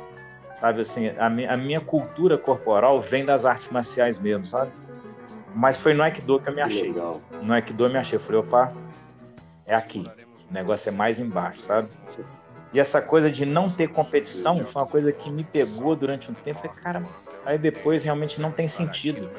[0.59, 4.72] sabe assim, a, mi a minha cultura corporal vem das artes marciais mesmo, sabe?
[5.55, 6.89] Mas foi no Aikido que eu me achei.
[6.89, 7.20] Legal.
[7.43, 8.16] No Aikido eu me achei.
[8.16, 8.72] Eu falei, opa,
[9.64, 10.07] é aqui.
[10.51, 11.89] O negócio é mais embaixo, sabe?
[12.74, 16.34] E essa coisa de não ter competição foi uma coisa que me pegou durante um
[16.34, 16.59] tempo.
[16.59, 17.03] Falei, cara,
[17.47, 19.30] aí depois realmente não tem sentido.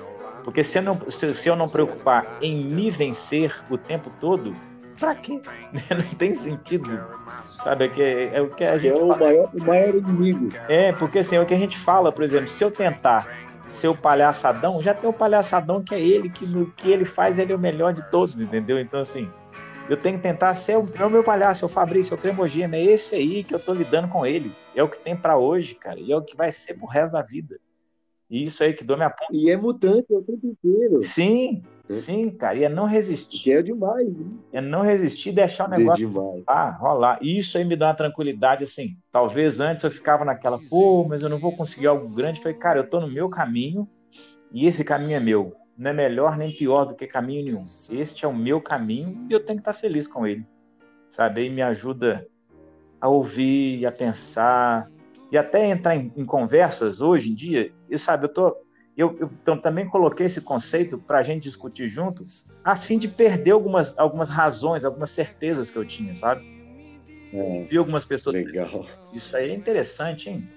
[0.47, 4.53] Porque se eu não, se, se eu não preocupar em me vencer o tempo todo,
[4.97, 5.41] pra quê?
[5.91, 7.05] não tem sentido.
[7.61, 7.83] Sabe?
[7.83, 8.97] É, que, é o que a gente.
[8.97, 10.49] É o maior, o maior inimigo.
[10.69, 13.27] É, porque assim, é o que a gente fala, por exemplo, se eu tentar
[13.67, 17.39] ser o palhaçadão, já tem o palhaçadão que é ele, que no que ele faz,
[17.39, 18.79] ele é o melhor de todos, entendeu?
[18.79, 19.29] Então, assim,
[19.89, 22.21] eu tenho que tentar ser o, é o meu palhaço, é o Fabrício, é o
[22.21, 24.55] Cremogema, é esse aí que eu tô lidando com ele.
[24.73, 27.11] É o que tem para hoje, cara, e é o que vai ser pro resto
[27.11, 27.59] da vida.
[28.29, 29.31] E isso aí que dou minha ponta.
[29.33, 31.01] E é mutante o tempo inteiro.
[31.01, 31.93] Sim, é.
[31.93, 32.57] sim, cara.
[32.57, 33.41] E é não resistir.
[33.41, 34.07] Que é demais.
[34.07, 34.25] Né?
[34.51, 37.19] É não resistir e deixar o negócio ah, rolar.
[37.21, 38.97] E isso aí me dá uma tranquilidade, assim.
[39.11, 42.41] Talvez antes eu ficava naquela, pô, mas eu não vou conseguir algo grande.
[42.41, 43.87] Falei, cara, eu tô no meu caminho
[44.51, 45.55] e esse caminho é meu.
[45.77, 47.65] Não é melhor nem pior do que caminho nenhum.
[47.89, 50.45] Este é o meu caminho e eu tenho que estar feliz com ele.
[51.07, 51.41] Sabe?
[51.41, 52.27] Aí me ajuda
[52.99, 54.89] a ouvir, a pensar,
[55.31, 58.55] e até entrar em, em conversas hoje em dia, e sabe, eu tô
[58.97, 62.25] eu, eu então, também coloquei esse conceito para a gente discutir junto,
[62.63, 66.43] a fim de perder algumas, algumas razões, algumas certezas que eu tinha, sabe?
[67.31, 68.35] É, Vi algumas pessoas.
[68.35, 68.87] Legal.
[69.13, 70.49] Isso aí é interessante, hein?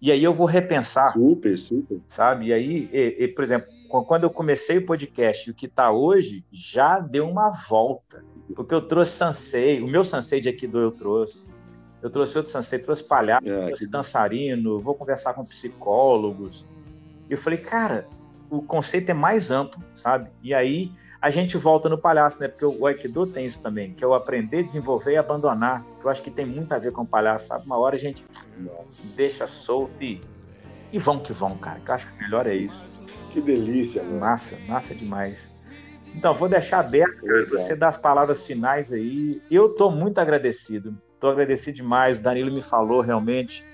[0.00, 1.12] E aí eu vou repensar.
[1.12, 2.00] Super, super.
[2.06, 2.46] Sabe?
[2.46, 6.44] E aí, e, e, por exemplo, quando eu comecei o podcast, o que está hoje
[6.50, 8.24] já deu uma volta.
[8.56, 11.50] Porque eu trouxe Sansei, o meu Sansei de Aikido eu trouxe.
[12.02, 13.90] Eu trouxe outro sensei, trouxe palhaço, é, trouxe que...
[13.90, 16.66] dançarino, vou conversar com psicólogos.
[17.30, 18.08] E eu falei, cara,
[18.50, 20.30] o conceito é mais amplo, sabe?
[20.42, 20.90] E aí
[21.20, 22.48] a gente volta no palhaço, né?
[22.48, 25.84] Porque o Aikido tem isso também, que é o aprender, desenvolver e abandonar.
[26.00, 27.64] Que eu acho que tem muito a ver com o palhaço, sabe?
[27.64, 28.26] Uma hora a gente
[29.14, 30.20] deixa solto e,
[30.92, 31.78] e vão que vão, cara.
[31.78, 32.88] Que eu acho que o melhor é isso.
[33.32, 34.18] Que delícia, mano.
[34.18, 35.54] Massa, massa demais.
[36.14, 39.40] Então, vou deixar aberto, cara, você dar as palavras finais aí.
[39.50, 42.18] Eu tô muito agradecido Estou agradecido demais.
[42.18, 43.64] O Danilo me falou realmente.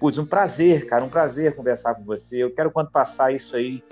[0.00, 2.42] Putz, um prazer, cara, um prazer conversar com você.
[2.42, 3.84] Eu quero, quando passar isso aí,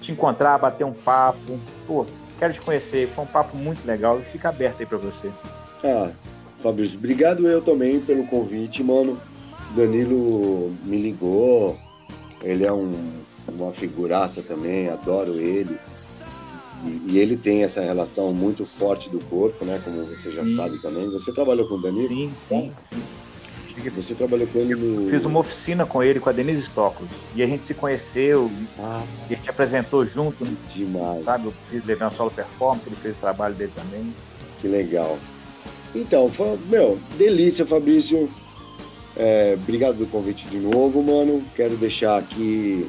[0.00, 1.60] te encontrar, bater um papo.
[1.86, 2.06] Pô,
[2.38, 3.06] quero te conhecer.
[3.08, 5.30] Foi um papo muito legal e fica aberto aí para você.
[5.84, 6.10] Ah,
[6.62, 9.20] Fabrício, obrigado eu também pelo convite, mano.
[9.76, 11.78] Danilo me ligou.
[12.42, 15.78] Ele é um, uma figuraça também, adoro ele.
[16.84, 19.80] E, e, ele tem essa relação muito forte do corpo, né?
[19.84, 20.56] Como você já sim.
[20.56, 21.10] sabe também.
[21.10, 22.06] Você trabalhou com o Danilo?
[22.06, 23.02] Sim, sim, sim.
[23.96, 25.08] Você trabalhou com ele no.
[25.08, 27.08] Fiz uma oficina com ele, com a Denise Stokos.
[27.34, 30.44] E a gente se conheceu, ah, e a gente apresentou junto.
[30.72, 31.24] Demais.
[31.24, 34.14] Sabe, eu fiz levei uma solo performance, ele fez o trabalho dele também.
[34.60, 35.18] Que legal.
[35.94, 38.30] Então, foi, meu, delícia, Fabrício.
[39.16, 41.42] É, obrigado pelo convite de novo, mano.
[41.54, 42.88] Quero deixar aqui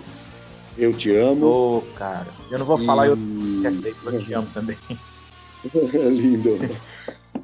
[0.78, 1.46] eu te amo.
[1.46, 2.28] Ô, oh, cara.
[2.52, 2.86] Eu não vou e...
[2.86, 3.18] falar eu,
[4.06, 4.78] eu te amo também.
[6.12, 6.58] Lindo.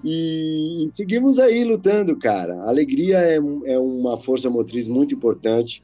[0.03, 2.55] E seguimos aí lutando, cara.
[2.63, 5.83] A alegria é, é uma força motriz muito importante,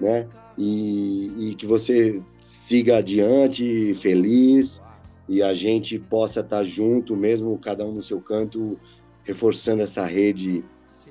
[0.00, 0.28] né?
[0.56, 4.80] E, e, que você siga adiante, feliz,
[5.28, 8.78] e a gente possa estar junto, mesmo cada um no seu canto,
[9.24, 10.64] reforçando essa rede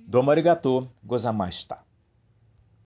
[0.07, 1.90] Domo arigato, gozamashita.